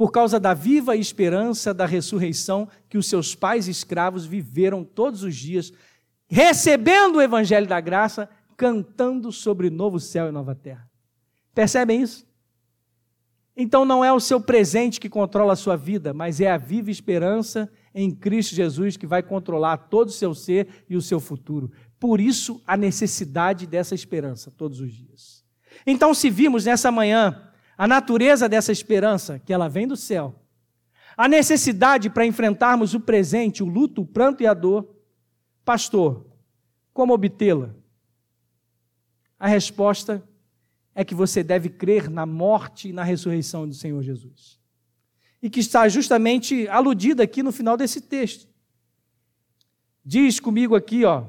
por 0.03 0.11
causa 0.11 0.41
da 0.41 0.53
viva 0.53 0.97
esperança 0.97 1.73
da 1.73 1.87
ressurreição 1.87 2.69
que 2.88 2.99
os 2.99 3.07
seus 3.07 3.37
pais 3.37 3.69
escravos 3.69 4.27
viveram 4.27 4.83
todos 4.83 5.23
os 5.23 5.37
dias, 5.37 5.73
recebendo 6.29 7.19
o 7.19 7.23
evangelho 7.23 7.69
da 7.69 7.81
graça, 7.81 8.29
cantando 8.57 9.31
sobre 9.31 9.71
novo 9.71 10.01
céu 10.01 10.29
e 10.29 10.33
nova 10.33 10.57
terra. 10.57 10.91
Percebem 11.55 12.03
isso? 12.03 12.27
Então 13.57 13.85
não 13.85 14.05
é 14.05 14.12
o 14.12 14.19
seu 14.19 14.41
presente 14.41 14.99
que 14.99 15.09
controla 15.09 15.53
a 15.53 15.57
sua 15.57 15.77
vida, 15.77 16.12
mas 16.12 16.41
é 16.41 16.51
a 16.51 16.59
viva 16.59 16.91
esperança 16.91 17.71
em 17.95 18.11
Cristo 18.11 18.57
Jesus 18.57 18.97
que 18.97 19.07
vai 19.07 19.23
controlar 19.23 19.77
todo 19.77 20.09
o 20.09 20.12
seu 20.12 20.35
ser 20.35 20.85
e 20.91 20.97
o 20.97 21.01
seu 21.01 21.21
futuro. 21.21 21.71
Por 22.01 22.21
isso 22.21 22.61
a 22.67 22.77
necessidade 22.77 23.69
dessa 23.69 23.95
esperança 23.95 24.51
todos 24.51 24.81
os 24.81 24.93
dias. 24.93 25.45
Então, 25.87 26.12
se 26.12 26.29
vimos 26.29 26.65
nessa 26.65 26.91
manhã 26.91 27.52
a 27.77 27.87
natureza 27.87 28.49
dessa 28.49 28.73
esperança, 28.73 29.39
que 29.39 29.53
ela 29.53 29.69
vem 29.69 29.87
do 29.87 29.97
céu, 29.97 30.35
a 31.17 31.29
necessidade 31.29 32.09
para 32.09 32.27
enfrentarmos 32.27 32.95
o 32.95 33.01
presente, 33.01 33.63
o 33.63 33.67
luto, 33.67 34.03
o 34.03 34.07
pranto 34.07 34.43
e 34.43 34.47
a 34.47 34.55
dor, 34.55 34.89
pastor, 35.65 36.27
como 36.93 37.13
obtê-la? 37.13 37.75
A 39.39 39.47
resposta 39.47 40.23
é 40.95 41.05
que 41.05 41.15
você 41.15 41.43
deve 41.43 41.69
crer 41.69 42.09
na 42.09 42.25
morte 42.25 42.89
e 42.89 42.93
na 42.93 43.03
ressurreição 43.03 43.67
do 43.67 43.75
Senhor 43.75 44.03
Jesus. 44.03 44.61
E 45.43 45.51
que 45.51 45.61
está 45.61 45.89
justamente 45.89 46.69
aludida 46.69 47.23
aqui 47.23 47.43
no 47.43 47.51
final 47.51 47.77
desse 47.77 48.01
texto. 48.01 48.49
Diz 50.05 50.39
comigo 50.39 50.77
aqui, 50.77 51.05
ó, 51.05 51.25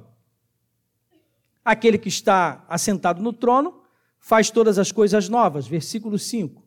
aquele 1.64 1.98
que 1.98 2.10
está 2.10 2.64
assentado 2.68 3.22
no 3.22 3.34
trono 3.34 3.83
faz 4.24 4.50
todas 4.50 4.80
as 4.80 4.90
coisas 4.90 5.28
novas, 5.28 5.68
versículo 5.68 6.18
5. 6.18 6.64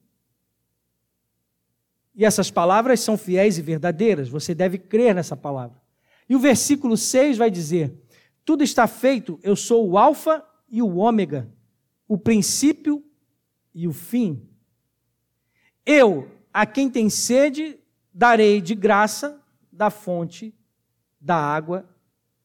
E 2.15 2.23
essas 2.23 2.51
palavras 2.51 3.01
são 3.01 3.17
fiéis 3.17 3.57
e 3.57 3.63
verdadeiras, 3.63 4.29
você 4.29 4.55
deve 4.55 4.77
crer 4.77 5.15
nessa 5.15 5.35
palavra. 5.35 5.81
E 6.29 6.37
o 6.37 6.39
versículo 6.39 6.99
6 6.99 7.39
vai 7.39 7.51
dizer: 7.51 7.99
Tudo 8.45 8.63
está 8.63 8.87
feito, 8.87 9.41
eu 9.43 9.57
sou 9.57 9.89
o 9.89 9.97
Alfa 9.97 10.45
e 10.69 10.83
o 10.83 10.97
Ômega, 10.97 11.51
o 12.07 12.19
princípio 12.19 13.03
e 13.75 13.89
o 13.89 13.93
fim. 13.93 14.47
Eu, 15.85 16.31
a 16.53 16.67
quem 16.67 16.91
tem 16.91 17.09
sede, 17.09 17.79
darei 18.13 18.61
de 18.61 18.75
graça 18.75 19.43
da 19.73 19.89
fonte 19.89 20.55
da 21.19 21.37
água 21.37 21.89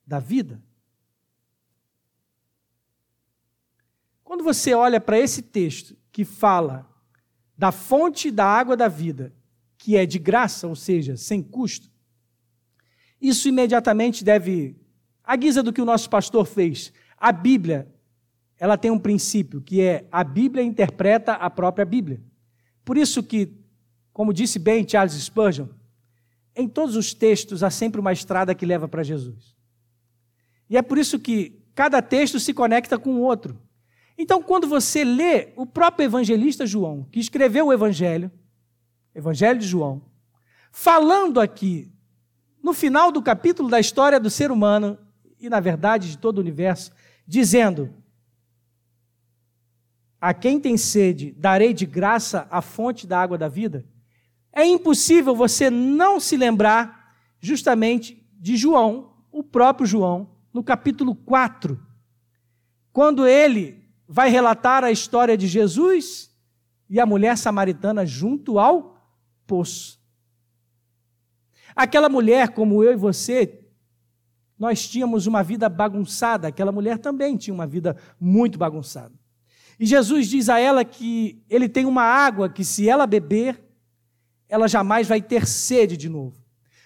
da 0.07 0.19
vida. 0.19 0.63
Quando 4.31 4.45
você 4.45 4.73
olha 4.73 5.01
para 5.01 5.19
esse 5.19 5.41
texto 5.41 5.93
que 6.09 6.23
fala 6.23 6.89
da 7.57 7.69
fonte 7.69 8.31
da 8.31 8.45
água 8.45 8.77
da 8.77 8.87
vida, 8.87 9.33
que 9.77 9.97
é 9.97 10.05
de 10.05 10.17
graça, 10.17 10.69
ou 10.69 10.73
seja, 10.73 11.17
sem 11.17 11.43
custo, 11.43 11.91
isso 13.19 13.49
imediatamente 13.49 14.23
deve, 14.23 14.77
à 15.21 15.35
guisa 15.35 15.61
do 15.61 15.73
que 15.73 15.81
o 15.81 15.85
nosso 15.85 16.09
pastor 16.09 16.45
fez, 16.45 16.93
a 17.17 17.29
Bíblia 17.33 17.93
ela 18.57 18.77
tem 18.77 18.89
um 18.89 18.97
princípio 18.97 19.59
que 19.59 19.81
é 19.81 20.07
a 20.09 20.23
Bíblia 20.23 20.63
interpreta 20.63 21.33
a 21.33 21.49
própria 21.49 21.83
Bíblia. 21.83 22.23
Por 22.85 22.97
isso 22.97 23.21
que, 23.21 23.53
como 24.13 24.33
disse 24.33 24.57
bem 24.59 24.87
Charles 24.87 25.21
Spurgeon, 25.21 25.67
em 26.55 26.69
todos 26.69 26.95
os 26.95 27.13
textos 27.13 27.63
há 27.63 27.69
sempre 27.69 27.99
uma 27.99 28.13
estrada 28.13 28.55
que 28.55 28.65
leva 28.65 28.87
para 28.87 29.03
Jesus. 29.03 29.53
E 30.69 30.77
é 30.77 30.81
por 30.81 30.97
isso 30.97 31.19
que 31.19 31.61
cada 31.75 32.01
texto 32.01 32.39
se 32.39 32.53
conecta 32.53 32.97
com 32.97 33.15
o 33.15 33.19
outro. 33.23 33.59
Então, 34.21 34.39
quando 34.39 34.67
você 34.67 35.03
lê 35.03 35.51
o 35.55 35.65
próprio 35.65 36.05
evangelista 36.05 36.63
João, 36.63 37.07
que 37.11 37.19
escreveu 37.19 37.65
o 37.65 37.73
Evangelho, 37.73 38.31
Evangelho 39.15 39.57
de 39.57 39.65
João, 39.65 39.99
falando 40.71 41.41
aqui, 41.41 41.91
no 42.61 42.71
final 42.71 43.11
do 43.11 43.19
capítulo 43.19 43.67
da 43.67 43.79
história 43.79 44.19
do 44.19 44.29
ser 44.29 44.51
humano, 44.51 44.95
e 45.39 45.49
na 45.49 45.59
verdade 45.59 46.11
de 46.11 46.19
todo 46.19 46.37
o 46.37 46.41
universo, 46.41 46.91
dizendo: 47.25 47.91
a 50.21 50.35
quem 50.35 50.59
tem 50.59 50.77
sede, 50.77 51.31
darei 51.31 51.73
de 51.73 51.87
graça 51.87 52.47
a 52.51 52.61
fonte 52.61 53.07
da 53.07 53.19
água 53.19 53.39
da 53.39 53.47
vida. 53.47 53.83
É 54.53 54.63
impossível 54.63 55.35
você 55.35 55.71
não 55.71 56.19
se 56.19 56.37
lembrar 56.37 57.15
justamente 57.39 58.23
de 58.39 58.55
João, 58.55 59.15
o 59.31 59.41
próprio 59.41 59.87
João, 59.87 60.29
no 60.53 60.63
capítulo 60.63 61.15
4, 61.15 61.83
quando 62.93 63.25
ele 63.25 63.80
vai 64.13 64.29
relatar 64.29 64.83
a 64.83 64.91
história 64.91 65.37
de 65.37 65.47
Jesus 65.47 66.29
e 66.89 66.99
a 66.99 67.05
mulher 67.05 67.37
samaritana 67.37 68.05
junto 68.05 68.59
ao 68.59 69.01
poço. 69.47 69.97
Aquela 71.73 72.09
mulher, 72.09 72.49
como 72.49 72.83
eu 72.83 72.91
e 72.91 72.97
você, 72.97 73.63
nós 74.59 74.85
tínhamos 74.85 75.27
uma 75.27 75.41
vida 75.41 75.69
bagunçada, 75.69 76.49
aquela 76.49 76.73
mulher 76.73 76.97
também 76.97 77.37
tinha 77.37 77.53
uma 77.53 77.65
vida 77.65 77.95
muito 78.19 78.59
bagunçada. 78.59 79.13
E 79.79 79.85
Jesus 79.85 80.27
diz 80.27 80.49
a 80.49 80.59
ela 80.59 80.83
que 80.83 81.41
ele 81.49 81.69
tem 81.69 81.85
uma 81.85 82.03
água 82.03 82.49
que, 82.49 82.65
se 82.65 82.89
ela 82.89 83.07
beber, 83.07 83.63
ela 84.49 84.67
jamais 84.67 85.07
vai 85.07 85.21
ter 85.21 85.47
sede 85.47 85.95
de 85.95 86.09
novo. 86.09 86.37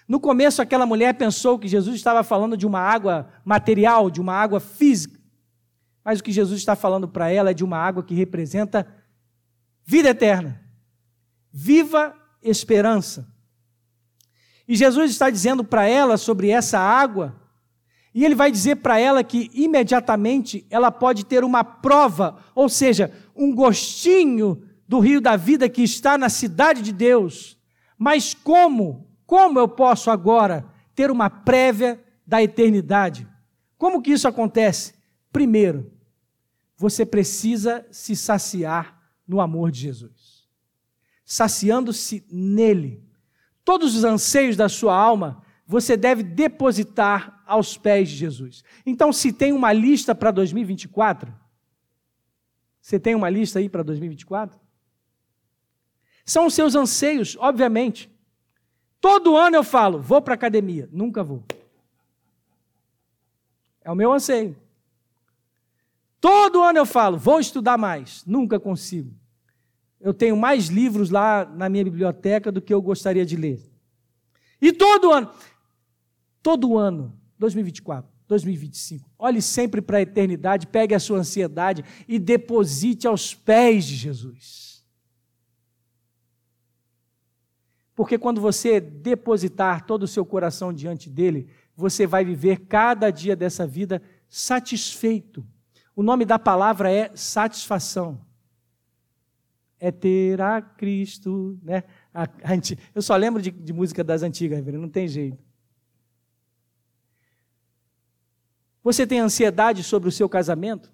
No 0.06 0.20
começo, 0.20 0.62
aquela 0.62 0.86
mulher 0.86 1.14
pensou 1.14 1.58
que 1.58 1.66
Jesus 1.66 1.96
estava 1.96 2.22
falando 2.22 2.56
de 2.56 2.64
uma 2.64 2.78
água 2.78 3.28
material, 3.44 4.08
de 4.12 4.20
uma 4.20 4.32
água 4.32 4.60
física. 4.60 5.15
Mas 6.06 6.20
o 6.20 6.22
que 6.22 6.30
Jesus 6.30 6.60
está 6.60 6.76
falando 6.76 7.08
para 7.08 7.32
ela 7.32 7.50
é 7.50 7.54
de 7.54 7.64
uma 7.64 7.78
água 7.78 8.00
que 8.00 8.14
representa 8.14 8.86
vida 9.84 10.10
eterna, 10.10 10.62
viva 11.52 12.14
esperança. 12.40 13.26
E 14.68 14.76
Jesus 14.76 15.10
está 15.10 15.28
dizendo 15.28 15.64
para 15.64 15.88
ela 15.88 16.16
sobre 16.16 16.48
essa 16.48 16.78
água 16.78 17.34
e 18.14 18.24
ele 18.24 18.36
vai 18.36 18.52
dizer 18.52 18.76
para 18.76 19.00
ela 19.00 19.24
que 19.24 19.50
imediatamente 19.52 20.64
ela 20.70 20.92
pode 20.92 21.26
ter 21.26 21.42
uma 21.42 21.64
prova, 21.64 22.36
ou 22.54 22.68
seja, 22.68 23.12
um 23.34 23.52
gostinho 23.52 24.62
do 24.86 25.00
rio 25.00 25.20
da 25.20 25.34
vida 25.34 25.68
que 25.68 25.82
está 25.82 26.16
na 26.16 26.28
cidade 26.28 26.82
de 26.82 26.92
Deus. 26.92 27.58
Mas 27.98 28.32
como? 28.32 29.10
Como 29.26 29.58
eu 29.58 29.66
posso 29.66 30.08
agora 30.08 30.64
ter 30.94 31.10
uma 31.10 31.28
prévia 31.28 32.00
da 32.24 32.40
eternidade? 32.40 33.26
Como 33.76 34.00
que 34.00 34.12
isso 34.12 34.28
acontece? 34.28 34.94
Primeiro, 35.32 35.95
você 36.76 37.06
precisa 37.06 37.86
se 37.90 38.14
saciar 38.14 39.00
no 39.26 39.40
amor 39.40 39.70
de 39.70 39.80
Jesus. 39.80 40.46
Saciando-se 41.24 42.24
nele. 42.30 43.02
Todos 43.64 43.96
os 43.96 44.04
anseios 44.04 44.56
da 44.56 44.68
sua 44.68 44.96
alma 44.96 45.42
você 45.66 45.96
deve 45.96 46.22
depositar 46.22 47.42
aos 47.44 47.76
pés 47.76 48.08
de 48.08 48.14
Jesus. 48.16 48.62
Então, 48.84 49.12
se 49.12 49.32
tem 49.32 49.52
uma 49.52 49.72
lista 49.72 50.14
para 50.14 50.30
2024, 50.30 51.34
você 52.80 53.00
tem 53.00 53.16
uma 53.16 53.28
lista 53.28 53.58
aí 53.58 53.68
para 53.68 53.82
2024? 53.82 54.60
São 56.24 56.46
os 56.46 56.54
seus 56.54 56.76
anseios, 56.76 57.36
obviamente. 57.40 58.08
Todo 59.00 59.36
ano 59.36 59.56
eu 59.56 59.64
falo, 59.64 60.00
vou 60.00 60.22
para 60.22 60.34
a 60.34 60.36
academia. 60.36 60.88
Nunca 60.92 61.24
vou. 61.24 61.42
É 63.82 63.90
o 63.90 63.94
meu 63.94 64.12
anseio. 64.12 64.56
Todo 66.20 66.62
ano 66.62 66.78
eu 66.78 66.86
falo, 66.86 67.18
vou 67.18 67.38
estudar 67.38 67.76
mais. 67.76 68.24
Nunca 68.26 68.58
consigo. 68.58 69.14
Eu 70.00 70.14
tenho 70.14 70.36
mais 70.36 70.66
livros 70.66 71.10
lá 71.10 71.44
na 71.44 71.68
minha 71.68 71.84
biblioteca 71.84 72.52
do 72.52 72.60
que 72.60 72.72
eu 72.72 72.80
gostaria 72.80 73.24
de 73.24 73.36
ler. 73.36 73.60
E 74.60 74.72
todo 74.72 75.12
ano. 75.12 75.30
Todo 76.42 76.78
ano, 76.78 77.18
2024, 77.38 78.08
2025, 78.28 79.10
olhe 79.18 79.42
sempre 79.42 79.82
para 79.82 79.98
a 79.98 80.02
eternidade, 80.02 80.68
pegue 80.68 80.94
a 80.94 81.00
sua 81.00 81.18
ansiedade 81.18 81.84
e 82.06 82.20
deposite 82.20 83.06
aos 83.06 83.34
pés 83.34 83.84
de 83.84 83.96
Jesus. 83.96 84.86
Porque 87.96 88.18
quando 88.18 88.40
você 88.40 88.78
depositar 88.78 89.86
todo 89.86 90.04
o 90.04 90.08
seu 90.08 90.24
coração 90.24 90.72
diante 90.72 91.10
dele, 91.10 91.48
você 91.74 92.06
vai 92.06 92.24
viver 92.24 92.66
cada 92.66 93.10
dia 93.10 93.34
dessa 93.34 93.66
vida 93.66 94.02
satisfeito. 94.28 95.44
O 95.96 96.02
nome 96.02 96.26
da 96.26 96.38
palavra 96.38 96.92
é 96.92 97.10
satisfação. 97.16 98.20
É 99.80 99.90
ter 99.90 100.42
a 100.42 100.60
Cristo, 100.60 101.58
né? 101.62 101.84
A, 102.12 102.24
a, 102.24 102.28
eu 102.94 103.00
só 103.00 103.16
lembro 103.16 103.40
de, 103.40 103.50
de 103.50 103.72
música 103.72 104.04
das 104.04 104.22
antigas, 104.22 104.64
não 104.66 104.90
tem 104.90 105.08
jeito. 105.08 105.42
Você 108.84 109.06
tem 109.06 109.20
ansiedade 109.20 109.82
sobre 109.82 110.08
o 110.10 110.12
seu 110.12 110.28
casamento? 110.28 110.92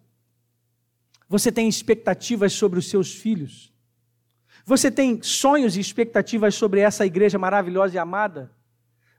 Você 1.28 1.50
tem 1.50 1.68
expectativas 1.68 2.52
sobre 2.52 2.78
os 2.78 2.88
seus 2.88 3.12
filhos? 3.12 3.72
Você 4.64 4.90
tem 4.90 5.20
sonhos 5.20 5.76
e 5.76 5.80
expectativas 5.80 6.54
sobre 6.54 6.80
essa 6.80 7.04
igreja 7.04 7.38
maravilhosa 7.38 7.96
e 7.96 7.98
amada? 7.98 8.52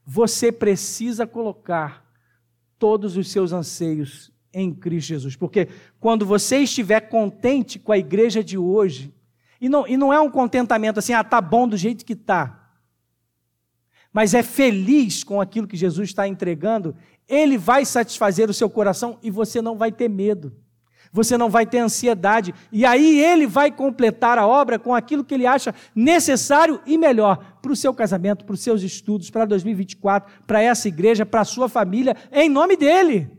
Você 0.04 0.50
precisa 0.50 1.26
colocar 1.26 2.10
todos 2.78 3.16
os 3.16 3.30
seus 3.30 3.52
anseios 3.52 4.33
em 4.54 4.72
Cristo 4.72 5.08
Jesus. 5.08 5.36
Porque 5.36 5.68
quando 6.00 6.24
você 6.24 6.58
estiver 6.58 7.00
contente 7.00 7.78
com 7.78 7.92
a 7.92 7.98
igreja 7.98 8.42
de 8.42 8.56
hoje, 8.56 9.12
e 9.60 9.68
não, 9.68 9.86
e 9.86 9.96
não 9.96 10.12
é 10.12 10.20
um 10.20 10.30
contentamento 10.30 10.98
assim, 10.98 11.12
ah, 11.12 11.24
tá 11.24 11.40
bom 11.40 11.68
do 11.68 11.76
jeito 11.76 12.04
que 12.04 12.12
está, 12.12 12.70
mas 14.12 14.32
é 14.32 14.42
feliz 14.42 15.24
com 15.24 15.40
aquilo 15.40 15.66
que 15.66 15.76
Jesus 15.76 16.10
está 16.10 16.28
entregando, 16.28 16.94
ele 17.28 17.58
vai 17.58 17.84
satisfazer 17.84 18.48
o 18.48 18.54
seu 18.54 18.70
coração 18.70 19.18
e 19.22 19.30
você 19.30 19.60
não 19.60 19.76
vai 19.76 19.90
ter 19.90 20.08
medo 20.08 20.64
você 21.14 21.38
não 21.38 21.48
vai 21.48 21.64
ter 21.64 21.78
ansiedade. 21.78 22.52
E 22.72 22.84
aí 22.84 23.20
ele 23.20 23.46
vai 23.46 23.70
completar 23.70 24.36
a 24.36 24.48
obra 24.48 24.80
com 24.80 24.92
aquilo 24.92 25.22
que 25.22 25.32
ele 25.32 25.46
acha 25.46 25.72
necessário 25.94 26.80
e 26.84 26.98
melhor 26.98 27.58
para 27.62 27.70
o 27.70 27.76
seu 27.76 27.94
casamento, 27.94 28.44
para 28.44 28.54
os 28.54 28.60
seus 28.60 28.82
estudos, 28.82 29.30
para 29.30 29.44
2024, 29.44 30.42
para 30.44 30.60
essa 30.60 30.88
igreja, 30.88 31.24
para 31.24 31.42
a 31.42 31.44
sua 31.44 31.68
família, 31.68 32.16
em 32.32 32.48
nome 32.48 32.76
dele. 32.76 33.30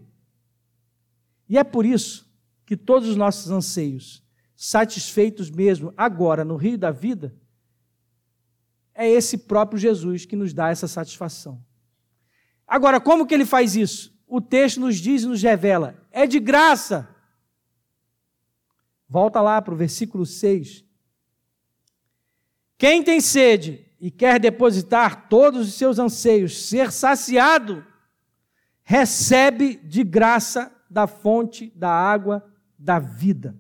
E 1.48 1.58
é 1.58 1.64
por 1.64 1.86
isso 1.86 2.26
que 2.66 2.76
todos 2.76 3.08
os 3.08 3.16
nossos 3.16 3.52
anseios, 3.52 4.24
satisfeitos 4.56 5.50
mesmo 5.50 5.94
agora 5.96 6.44
no 6.44 6.56
rio 6.56 6.78
da 6.78 6.92
vida, 6.92 7.36
é 8.94 9.10
esse 9.10 9.40
próprio 9.40 9.78
Jesus 9.78 10.26
que 10.26 10.36
nos 10.36 10.54
dá 10.54 10.70
essa 10.70 10.88
satisfação. 10.88 11.64
Agora, 12.68 13.00
como 13.00 13.28
que 13.28 13.34
ele 13.34 13.46
faz 13.46 13.76
isso? 13.76 14.16
O 14.26 14.42
texto 14.42 14.80
nos 14.80 14.96
diz 14.96 15.24
e 15.24 15.28
nos 15.28 15.42
revela: 15.44 16.02
é 16.12 16.26
de 16.26 16.40
graça. 16.40 17.08
Volta 19.08 19.42
lá 19.42 19.62
para 19.62 19.74
o 19.74 19.78
versículo 19.78 20.26
6. 20.26 20.84
Quem 22.78 23.04
tem 23.04 23.22
sede 23.22 23.86
e 24.00 24.10
quer 24.10 24.40
depositar 24.40 25.30
todos 25.30 25.68
os 25.68 25.74
seus 25.76 26.00
anseios, 26.00 26.68
ser 26.68 26.92
saciado, 26.92 27.86
recebe 28.84 29.76
de 29.78 30.04
graça 30.04 30.75
da 30.90 31.08
fonte 31.08 31.72
da 31.76 31.90
água 31.90 32.44
da 32.78 33.00
vida. 33.00 33.58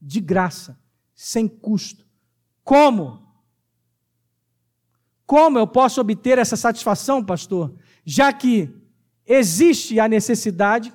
De 0.00 0.20
graça, 0.20 0.78
sem 1.14 1.48
custo. 1.48 2.06
Como? 2.62 3.26
Como 5.24 5.58
eu 5.58 5.66
posso 5.66 6.00
obter 6.00 6.38
essa 6.38 6.56
satisfação, 6.56 7.24
pastor? 7.24 7.74
Já 8.04 8.32
que 8.32 8.72
existe 9.26 9.98
a 9.98 10.08
necessidade 10.08 10.92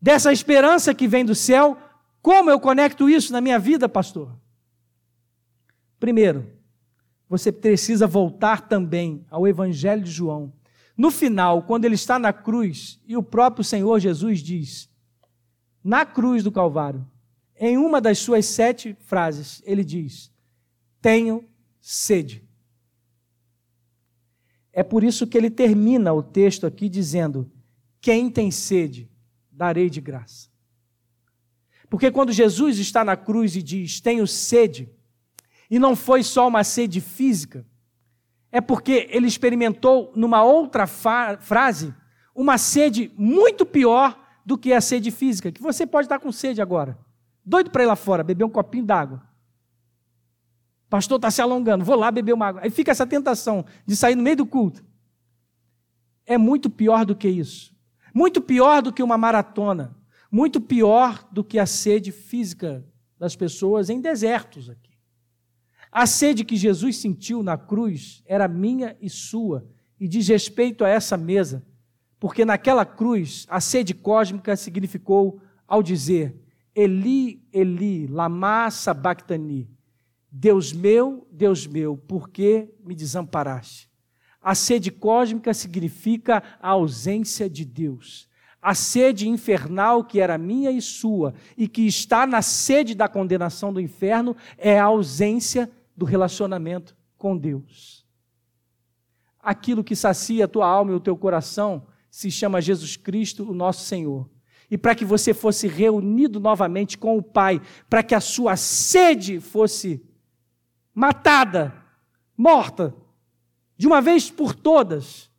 dessa 0.00 0.32
esperança 0.32 0.94
que 0.94 1.08
vem 1.08 1.24
do 1.24 1.34
céu 1.34 1.78
como 2.24 2.50
eu 2.50 2.58
conecto 2.58 3.06
isso 3.06 3.34
na 3.34 3.40
minha 3.42 3.58
vida, 3.58 3.86
pastor? 3.86 4.34
Primeiro, 6.00 6.50
você 7.28 7.52
precisa 7.52 8.06
voltar 8.06 8.62
também 8.62 9.26
ao 9.30 9.46
Evangelho 9.46 10.02
de 10.02 10.10
João. 10.10 10.50
No 10.96 11.10
final, 11.10 11.62
quando 11.62 11.84
ele 11.84 11.96
está 11.96 12.18
na 12.18 12.32
cruz 12.32 13.00
e 13.06 13.16
o 13.16 13.22
próprio 13.22 13.64
Senhor 13.64 13.98
Jesus 13.98 14.40
diz, 14.40 14.88
na 15.82 16.06
cruz 16.06 16.42
do 16.42 16.52
Calvário, 16.52 17.06
em 17.56 17.76
uma 17.76 18.00
das 18.00 18.18
suas 18.18 18.46
sete 18.46 18.96
frases, 19.00 19.62
ele 19.64 19.84
diz: 19.84 20.32
Tenho 21.00 21.44
sede. 21.80 22.42
É 24.72 24.82
por 24.82 25.04
isso 25.04 25.26
que 25.26 25.38
ele 25.38 25.50
termina 25.50 26.12
o 26.12 26.22
texto 26.22 26.66
aqui 26.66 26.88
dizendo: 26.88 27.50
Quem 28.00 28.30
tem 28.30 28.50
sede, 28.50 29.10
darei 29.50 29.88
de 29.88 30.00
graça. 30.00 30.48
Porque 31.88 32.10
quando 32.10 32.32
Jesus 32.32 32.78
está 32.78 33.04
na 33.04 33.16
cruz 33.16 33.54
e 33.54 33.62
diz: 33.62 34.00
Tenho 34.00 34.26
sede, 34.26 34.90
e 35.70 35.78
não 35.78 35.94
foi 35.94 36.22
só 36.22 36.48
uma 36.48 36.64
sede 36.64 37.00
física, 37.00 37.64
é 38.54 38.60
porque 38.60 39.08
ele 39.10 39.26
experimentou 39.26 40.12
numa 40.14 40.44
outra 40.44 40.86
frase 40.86 41.92
uma 42.34 42.56
sede 42.56 43.12
muito 43.18 43.66
pior 43.66 44.16
do 44.46 44.56
que 44.56 44.72
a 44.72 44.80
sede 44.80 45.10
física, 45.10 45.50
que 45.50 45.60
você 45.60 45.86
pode 45.86 46.06
estar 46.06 46.18
com 46.18 46.30
sede 46.30 46.62
agora. 46.62 46.96
Doido 47.44 47.70
para 47.70 47.82
ir 47.82 47.86
lá 47.86 47.96
fora, 47.96 48.22
beber 48.22 48.44
um 48.44 48.50
copinho 48.50 48.84
d'água. 48.84 49.22
Pastor 50.88 51.16
está 51.16 51.30
se 51.30 51.42
alongando, 51.42 51.84
vou 51.84 51.96
lá 51.96 52.10
beber 52.10 52.32
uma 52.32 52.46
água. 52.46 52.60
Aí 52.62 52.70
fica 52.70 52.92
essa 52.92 53.06
tentação 53.06 53.66
de 53.84 53.96
sair 53.96 54.14
no 54.14 54.22
meio 54.22 54.36
do 54.36 54.46
culto. 54.46 54.84
É 56.24 56.38
muito 56.38 56.70
pior 56.70 57.04
do 57.04 57.16
que 57.16 57.28
isso. 57.28 57.74
Muito 58.14 58.40
pior 58.40 58.80
do 58.80 58.92
que 58.92 59.02
uma 59.02 59.18
maratona 59.18 59.96
muito 60.34 60.60
pior 60.60 61.24
do 61.30 61.44
que 61.44 61.60
a 61.60 61.64
sede 61.64 62.10
física 62.10 62.84
das 63.16 63.36
pessoas 63.36 63.88
em 63.88 64.00
desertos 64.00 64.68
aqui. 64.68 64.93
A 65.94 66.08
sede 66.08 66.44
que 66.44 66.56
Jesus 66.56 66.96
sentiu 66.96 67.40
na 67.40 67.56
cruz 67.56 68.20
era 68.26 68.48
minha 68.48 68.96
e 69.00 69.08
sua, 69.08 69.64
e 69.98 70.08
diz 70.08 70.26
respeito 70.26 70.84
a 70.84 70.88
essa 70.88 71.16
mesa, 71.16 71.64
porque 72.18 72.44
naquela 72.44 72.84
cruz 72.84 73.46
a 73.48 73.60
sede 73.60 73.94
cósmica 73.94 74.56
significou 74.56 75.40
ao 75.68 75.84
dizer: 75.84 76.34
Eli, 76.74 77.46
Eli, 77.52 78.08
lama 78.08 78.72
sabachthani. 78.72 79.70
Deus 80.32 80.72
meu, 80.72 81.28
Deus 81.30 81.64
meu, 81.64 81.96
por 81.96 82.28
que 82.28 82.74
me 82.84 82.96
desamparaste? 82.96 83.88
A 84.42 84.52
sede 84.56 84.90
cósmica 84.90 85.54
significa 85.54 86.42
a 86.60 86.70
ausência 86.70 87.48
de 87.48 87.64
Deus 87.64 88.28
a 88.60 88.74
sede 88.74 89.28
infernal 89.28 90.02
que 90.02 90.18
era 90.18 90.38
minha 90.38 90.70
e 90.70 90.80
sua, 90.80 91.34
e 91.54 91.68
que 91.68 91.86
está 91.86 92.26
na 92.26 92.40
sede 92.40 92.94
da 92.94 93.06
condenação 93.06 93.70
do 93.70 93.78
inferno, 93.78 94.34
é 94.56 94.80
a 94.80 94.84
ausência 94.84 95.70
do 95.96 96.04
relacionamento 96.04 96.96
com 97.16 97.36
Deus. 97.36 98.04
Aquilo 99.40 99.84
que 99.84 99.94
sacia 99.94 100.46
a 100.46 100.48
tua 100.48 100.66
alma 100.66 100.92
e 100.92 100.94
o 100.94 101.00
teu 101.00 101.16
coração 101.16 101.86
se 102.10 102.30
chama 102.30 102.60
Jesus 102.60 102.96
Cristo, 102.96 103.50
o 103.50 103.54
nosso 103.54 103.84
Senhor. 103.84 104.28
E 104.70 104.78
para 104.78 104.94
que 104.94 105.04
você 105.04 105.34
fosse 105.34 105.68
reunido 105.68 106.40
novamente 106.40 106.96
com 106.96 107.18
o 107.18 107.22
Pai, 107.22 107.60
para 107.88 108.02
que 108.02 108.14
a 108.14 108.20
sua 108.20 108.56
sede 108.56 109.40
fosse 109.40 110.02
matada, 110.94 111.74
morta, 112.36 112.94
de 113.76 113.86
uma 113.86 114.00
vez 114.00 114.30
por 114.30 114.54
todas, 114.54 115.30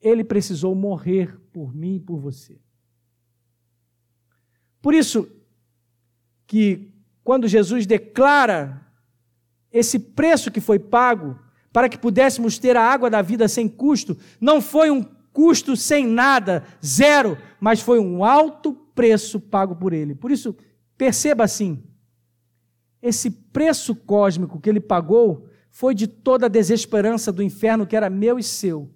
ele 0.00 0.22
precisou 0.22 0.74
morrer 0.74 1.38
por 1.52 1.74
mim 1.74 1.96
e 1.96 2.00
por 2.00 2.18
você. 2.18 2.60
Por 4.80 4.94
isso 4.94 5.30
que 6.46 6.92
quando 7.22 7.46
Jesus 7.48 7.86
declara 7.86 8.84
esse 9.72 9.98
preço 9.98 10.50
que 10.50 10.60
foi 10.60 10.78
pago 10.78 11.38
para 11.72 11.88
que 11.88 11.98
pudéssemos 11.98 12.58
ter 12.58 12.76
a 12.76 12.82
água 12.82 13.08
da 13.08 13.22
vida 13.22 13.48
sem 13.48 13.68
custo, 13.68 14.16
não 14.40 14.60
foi 14.60 14.90
um 14.90 15.04
custo 15.32 15.74
sem 15.76 16.06
nada, 16.06 16.64
zero, 16.84 17.38
mas 17.58 17.80
foi 17.80 17.98
um 17.98 18.24
alto 18.24 18.72
preço 18.94 19.40
pago 19.40 19.74
por 19.74 19.92
ele. 19.92 20.14
Por 20.14 20.30
isso, 20.30 20.54
perceba 20.98 21.44
assim: 21.44 21.82
esse 23.00 23.30
preço 23.30 23.94
cósmico 23.94 24.60
que 24.60 24.68
ele 24.68 24.80
pagou 24.80 25.48
foi 25.70 25.94
de 25.94 26.06
toda 26.06 26.46
a 26.46 26.50
desesperança 26.50 27.32
do 27.32 27.42
inferno 27.42 27.86
que 27.86 27.96
era 27.96 28.10
meu 28.10 28.38
e 28.38 28.42
seu 28.42 28.90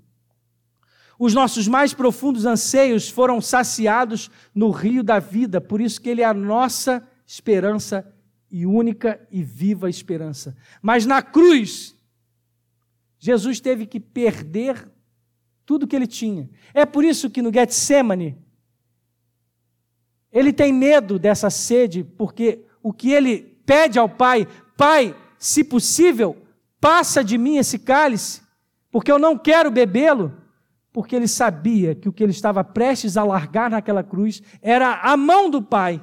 os 1.19 1.33
nossos 1.33 1.67
mais 1.67 1.95
profundos 1.95 2.45
anseios 2.45 3.09
foram 3.09 3.41
saciados 3.41 4.31
no 4.55 4.71
rio 4.71 5.03
da 5.03 5.19
vida, 5.19 5.61
por 5.61 5.81
isso 5.81 6.01
que 6.01 6.09
ele 6.09 6.23
é 6.23 6.27
a 6.27 6.35
nossa 6.35 7.07
esperança 7.27 8.07
e 8.51 8.67
única 8.67 9.21
e 9.31 9.43
viva 9.43 9.91
esperança. 9.91 10.57
Mas 10.81 11.05
na 11.05 11.23
cruz, 11.23 11.95
Jesus 13.19 13.61
teve 13.61 13.87
que 13.87 13.99
perder 13.99 14.89
tudo 15.65 15.87
que 15.87 15.97
ele 15.97 16.07
tinha. 16.07 16.49
É 16.73 16.87
por 16.87 17.05
isso 17.05 17.29
que 17.29 17.43
no 17.43 17.53
Getsemane, 17.53 18.37
ele 20.33 20.53
tem 20.53 20.73
medo 20.73 21.19
dessa 21.19 21.51
sede, 21.51 22.05
porque 22.05 22.65
o 22.83 22.93
que 22.93 23.11
ele 23.11 23.39
pede 23.65 23.99
ao 23.99 24.09
Pai, 24.09 24.47
Pai, 24.77 25.17
se 25.39 25.65
possível, 25.65 26.37
passa 26.81 27.25
de 27.25 27.37
mim 27.37 27.57
esse 27.57 27.79
cálice, 27.79 28.43
porque 28.91 29.11
eu 29.11 29.19
não 29.19 29.37
quero 29.37 29.71
bebê-lo 29.71 30.47
porque 30.97 31.15
ele 31.15 31.29
sabia 31.29 31.95
que 31.95 32.09
o 32.09 32.13
que 32.13 32.23
ele 32.23 32.33
estava 32.33 32.65
prestes 32.65 33.19
a 33.19 33.23
largar 33.23 33.69
naquela 33.69 34.03
cruz 34.03 34.43
era 34.63 34.95
a 35.03 35.15
mão 35.15 35.51
do 35.51 35.61
Pai. 35.61 36.03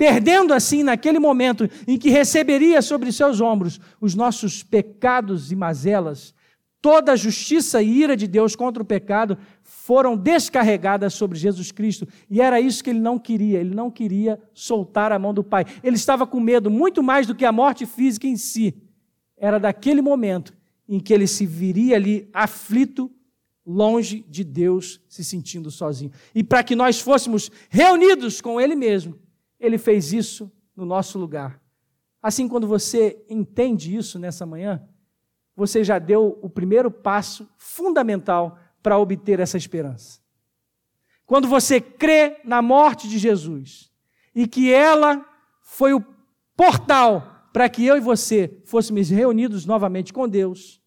Perdendo 0.00 0.54
assim, 0.54 0.82
naquele 0.82 1.18
momento 1.18 1.68
em 1.86 1.98
que 1.98 2.08
receberia 2.08 2.80
sobre 2.80 3.12
seus 3.12 3.38
ombros 3.38 3.78
os 4.00 4.14
nossos 4.14 4.62
pecados 4.62 5.52
e 5.52 5.54
mazelas, 5.54 6.34
toda 6.80 7.12
a 7.12 7.16
justiça 7.16 7.82
e 7.82 7.98
ira 7.98 8.16
de 8.16 8.26
Deus 8.26 8.56
contra 8.56 8.82
o 8.82 8.86
pecado 8.86 9.36
foram 9.62 10.16
descarregadas 10.16 11.12
sobre 11.12 11.38
Jesus 11.38 11.70
Cristo. 11.70 12.08
E 12.30 12.40
era 12.40 12.58
isso 12.58 12.82
que 12.82 12.88
ele 12.88 12.98
não 12.98 13.18
queria, 13.18 13.60
ele 13.60 13.74
não 13.74 13.90
queria 13.90 14.40
soltar 14.54 15.12
a 15.12 15.18
mão 15.18 15.34
do 15.34 15.44
Pai. 15.44 15.66
Ele 15.84 15.96
estava 15.96 16.26
com 16.26 16.40
medo, 16.40 16.70
muito 16.70 17.02
mais 17.02 17.26
do 17.26 17.34
que 17.34 17.44
a 17.44 17.52
morte 17.52 17.84
física 17.84 18.26
em 18.26 18.38
si. 18.38 18.74
Era 19.36 19.60
daquele 19.60 20.00
momento 20.00 20.56
em 20.88 20.98
que 20.98 21.12
ele 21.12 21.26
se 21.26 21.44
viria 21.44 21.96
ali 21.96 22.26
aflito 22.32 23.10
longe 23.66 24.24
de 24.30 24.44
Deus, 24.44 24.98
se 25.10 25.22
sentindo 25.22 25.70
sozinho. 25.70 26.10
E 26.34 26.42
para 26.42 26.64
que 26.64 26.74
nós 26.74 26.98
fôssemos 26.98 27.50
reunidos 27.68 28.40
com 28.40 28.58
Ele 28.58 28.74
mesmo, 28.74 29.18
Ele 29.60 29.76
fez 29.78 30.12
isso 30.12 30.50
no 30.74 30.86
nosso 30.86 31.18
lugar. 31.18 31.60
Assim, 32.22 32.48
quando 32.48 32.66
você 32.66 33.22
entende 33.28 33.94
isso 33.94 34.18
nessa 34.18 34.44
manhã, 34.44 34.82
você 35.54 35.84
já 35.84 35.98
deu 35.98 36.38
o 36.42 36.48
primeiro 36.48 36.90
passo 36.90 37.48
fundamental 37.58 38.58
para 38.82 38.98
obter 38.98 39.40
essa 39.40 39.58
esperança. 39.58 40.20
Quando 41.26 41.46
você 41.46 41.80
crê 41.80 42.40
na 42.44 42.60
morte 42.60 43.08
de 43.08 43.18
Jesus 43.18 43.92
e 44.34 44.46
que 44.48 44.72
ela 44.72 45.24
foi 45.62 45.92
o 45.94 46.04
portal 46.56 47.48
para 47.52 47.68
que 47.68 47.84
eu 47.84 47.96
e 47.96 48.00
você 48.00 48.60
fôssemos 48.64 49.10
reunidos 49.10 49.64
novamente 49.66 50.12
com 50.12 50.28
Deus, 50.28 50.80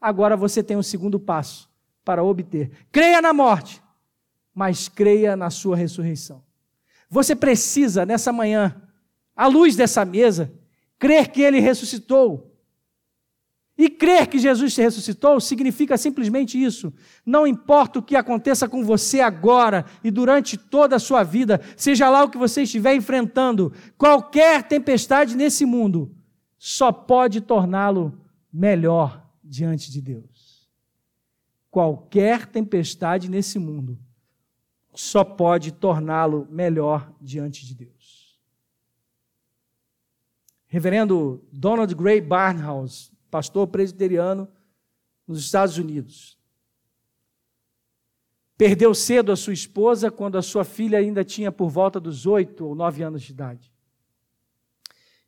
agora 0.00 0.36
você 0.36 0.62
tem 0.62 0.76
um 0.76 0.82
segundo 0.82 1.18
passo 1.18 1.68
para 2.04 2.22
obter. 2.22 2.70
Creia 2.90 3.20
na 3.20 3.32
morte, 3.32 3.82
mas 4.54 4.88
creia 4.88 5.36
na 5.36 5.50
sua 5.50 5.76
ressurreição. 5.76 6.42
Você 7.14 7.36
precisa, 7.36 8.04
nessa 8.04 8.32
manhã, 8.32 8.74
à 9.36 9.46
luz 9.46 9.76
dessa 9.76 10.04
mesa, 10.04 10.52
crer 10.98 11.28
que 11.28 11.40
ele 11.40 11.60
ressuscitou. 11.60 12.52
E 13.78 13.88
crer 13.88 14.26
que 14.26 14.36
Jesus 14.36 14.74
se 14.74 14.82
ressuscitou 14.82 15.38
significa 15.38 15.96
simplesmente 15.96 16.60
isso. 16.60 16.92
Não 17.24 17.46
importa 17.46 18.00
o 18.00 18.02
que 18.02 18.16
aconteça 18.16 18.68
com 18.68 18.84
você 18.84 19.20
agora 19.20 19.84
e 20.02 20.10
durante 20.10 20.58
toda 20.58 20.96
a 20.96 20.98
sua 20.98 21.22
vida, 21.22 21.60
seja 21.76 22.10
lá 22.10 22.24
o 22.24 22.28
que 22.28 22.36
você 22.36 22.62
estiver 22.62 22.96
enfrentando, 22.96 23.72
qualquer 23.96 24.64
tempestade 24.64 25.36
nesse 25.36 25.64
mundo 25.64 26.12
só 26.58 26.90
pode 26.90 27.40
torná-lo 27.40 28.20
melhor 28.52 29.24
diante 29.40 29.88
de 29.88 30.00
Deus. 30.00 30.68
Qualquer 31.70 32.46
tempestade 32.46 33.30
nesse 33.30 33.56
mundo 33.56 34.00
só 34.94 35.24
pode 35.24 35.72
torná-lo 35.72 36.46
melhor 36.50 37.12
diante 37.20 37.66
de 37.66 37.74
Deus. 37.74 38.38
Reverendo 40.66 41.44
Donald 41.52 41.94
Gray 41.94 42.20
Barnhouse, 42.20 43.12
pastor 43.30 43.66
presbiteriano 43.66 44.48
nos 45.26 45.40
Estados 45.40 45.78
Unidos. 45.78 46.38
Perdeu 48.56 48.94
cedo 48.94 49.32
a 49.32 49.36
sua 49.36 49.52
esposa 49.52 50.10
quando 50.10 50.38
a 50.38 50.42
sua 50.42 50.64
filha 50.64 50.98
ainda 50.98 51.24
tinha 51.24 51.50
por 51.50 51.68
volta 51.68 51.98
dos 51.98 52.24
oito 52.26 52.66
ou 52.66 52.74
nove 52.74 53.02
anos 53.02 53.22
de 53.22 53.32
idade. 53.32 53.72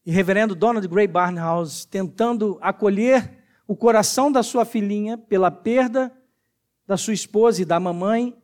E 0.05 0.13
reverendo 0.13 0.55
Donald 0.55 0.87
Gray 0.87 1.09
Barnhouse, 1.09 1.87
tentando 1.87 2.57
acolher 2.61 3.45
o 3.67 3.75
coração 3.75 4.31
da 4.31 4.45
sua 4.45 4.65
filhinha 4.65 5.19
pela 5.19 5.51
perda 5.51 6.17
da 6.87 6.97
sua 6.97 7.15
esposa 7.15 7.63
e 7.63 7.65
da 7.65 7.81
mamãe, 7.81 8.37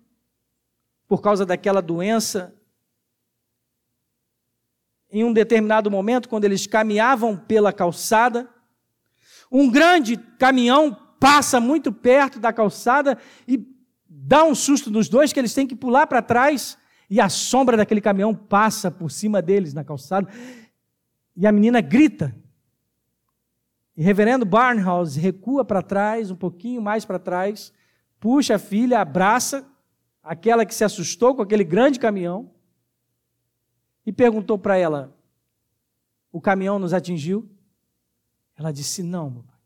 por 1.13 1.21
causa 1.21 1.45
daquela 1.45 1.83
doença, 1.83 2.55
em 5.11 5.23
um 5.23 5.31
determinado 5.31 5.91
momento, 5.91 6.27
quando 6.27 6.47
eles 6.47 6.67
caminhavam 6.67 7.37
pela 7.37 7.71
calçada, 7.71 8.49
um 9.51 9.71
grande 9.71 10.17
caminhão 10.39 10.97
passa 11.21 11.61
muito 11.61 11.93
perto 11.93 12.41
da 12.41 12.51
calçada 12.51 13.19
e 13.47 13.63
dá 14.09 14.43
um 14.43 14.55
susto 14.55 14.91
nos 14.91 15.07
dois 15.07 15.35
que 15.35 15.39
eles 15.39 15.53
têm 15.53 15.67
que 15.67 15.77
pular 15.77 16.07
para 16.07 16.23
trás 16.23 16.79
e 17.11 17.21
a 17.21 17.29
sombra 17.29 17.77
daquele 17.77 18.01
caminhão 18.01 18.35
passa 18.35 18.91
por 18.91 19.11
cima 19.11 19.43
deles 19.43 19.75
na 19.75 19.85
calçada. 19.85 20.27
E 21.37 21.47
a 21.47 21.53
menina 21.53 21.83
grita. 21.83 22.35
E 23.95 24.03
reverendo 24.03 24.47
Barnhouse 24.47 25.21
recua 25.21 25.63
para 25.63 25.83
trás, 25.83 26.31
um 26.31 26.37
pouquinho 26.37 26.81
mais 26.81 27.05
para 27.05 27.19
trás, 27.19 27.71
puxa 28.19 28.55
a 28.55 28.59
filha, 28.59 28.99
abraça 28.99 29.71
aquela 30.23 30.65
que 30.65 30.75
se 30.75 30.85
assustou 30.85 31.35
com 31.35 31.43
aquele 31.43 31.65
grande 31.65 31.99
caminhão 31.99 32.51
e 34.07 34.13
perguntou 34.13 34.59
para 34.59 34.77
ela: 34.77 35.17
O 36.31 36.41
caminhão 36.41 36.79
nos 36.79 36.93
atingiu? 36.93 37.51
Ela 38.57 38.73
disse: 38.73 39.03
Não, 39.03 39.31
meu 39.31 39.43
pai. 39.43 39.59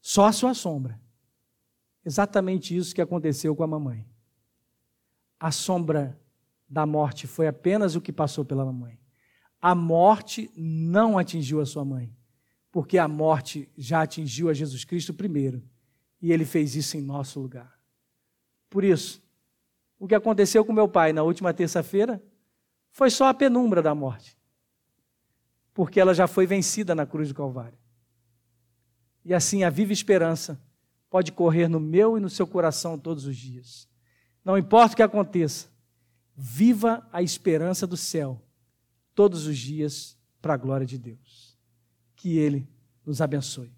Só 0.00 0.26
a 0.26 0.32
sua 0.32 0.54
sombra. 0.54 1.00
Exatamente 2.04 2.76
isso 2.76 2.94
que 2.94 3.02
aconteceu 3.02 3.56
com 3.56 3.64
a 3.64 3.66
mamãe. 3.66 4.06
A 5.40 5.50
sombra 5.50 6.18
da 6.68 6.86
morte 6.86 7.26
foi 7.26 7.48
apenas 7.48 7.96
o 7.96 8.00
que 8.00 8.12
passou 8.12 8.44
pela 8.44 8.64
mamãe. 8.64 8.98
A 9.60 9.74
morte 9.74 10.50
não 10.56 11.18
atingiu 11.18 11.60
a 11.60 11.66
sua 11.66 11.84
mãe, 11.84 12.14
porque 12.70 12.98
a 12.98 13.08
morte 13.08 13.68
já 13.76 14.02
atingiu 14.02 14.48
a 14.48 14.54
Jesus 14.54 14.84
Cristo 14.84 15.12
primeiro, 15.12 15.62
e 16.22 16.32
ele 16.32 16.44
fez 16.44 16.76
isso 16.76 16.96
em 16.96 17.00
nosso 17.00 17.40
lugar. 17.40 17.75
Por 18.76 18.84
isso, 18.84 19.22
o 19.98 20.06
que 20.06 20.14
aconteceu 20.14 20.62
com 20.62 20.70
meu 20.70 20.86
pai 20.86 21.10
na 21.10 21.22
última 21.22 21.54
terça-feira 21.54 22.22
foi 22.90 23.08
só 23.08 23.26
a 23.28 23.32
penumbra 23.32 23.80
da 23.80 23.94
morte 23.94 24.36
porque 25.72 25.98
ela 25.98 26.12
já 26.12 26.26
foi 26.26 26.46
vencida 26.46 26.94
na 26.94 27.06
cruz 27.06 27.28
do 27.28 27.34
Calvário. 27.34 27.78
E 29.24 29.32
assim 29.32 29.64
a 29.64 29.70
viva 29.70 29.94
esperança 29.94 30.60
pode 31.08 31.32
correr 31.32 31.68
no 31.68 31.80
meu 31.80 32.18
e 32.18 32.20
no 32.20 32.28
seu 32.28 32.46
coração 32.46 32.98
todos 32.98 33.24
os 33.24 33.34
dias. 33.34 33.88
Não 34.44 34.58
importa 34.58 34.92
o 34.92 34.96
que 34.96 35.02
aconteça, 35.02 35.68
viva 36.36 37.08
a 37.10 37.22
esperança 37.22 37.86
do 37.86 37.96
céu 37.96 38.42
todos 39.14 39.46
os 39.46 39.56
dias 39.56 40.18
para 40.42 40.52
a 40.52 40.58
glória 40.58 40.86
de 40.86 40.98
Deus. 40.98 41.58
Que 42.14 42.36
Ele 42.36 42.68
nos 43.06 43.22
abençoe. 43.22 43.75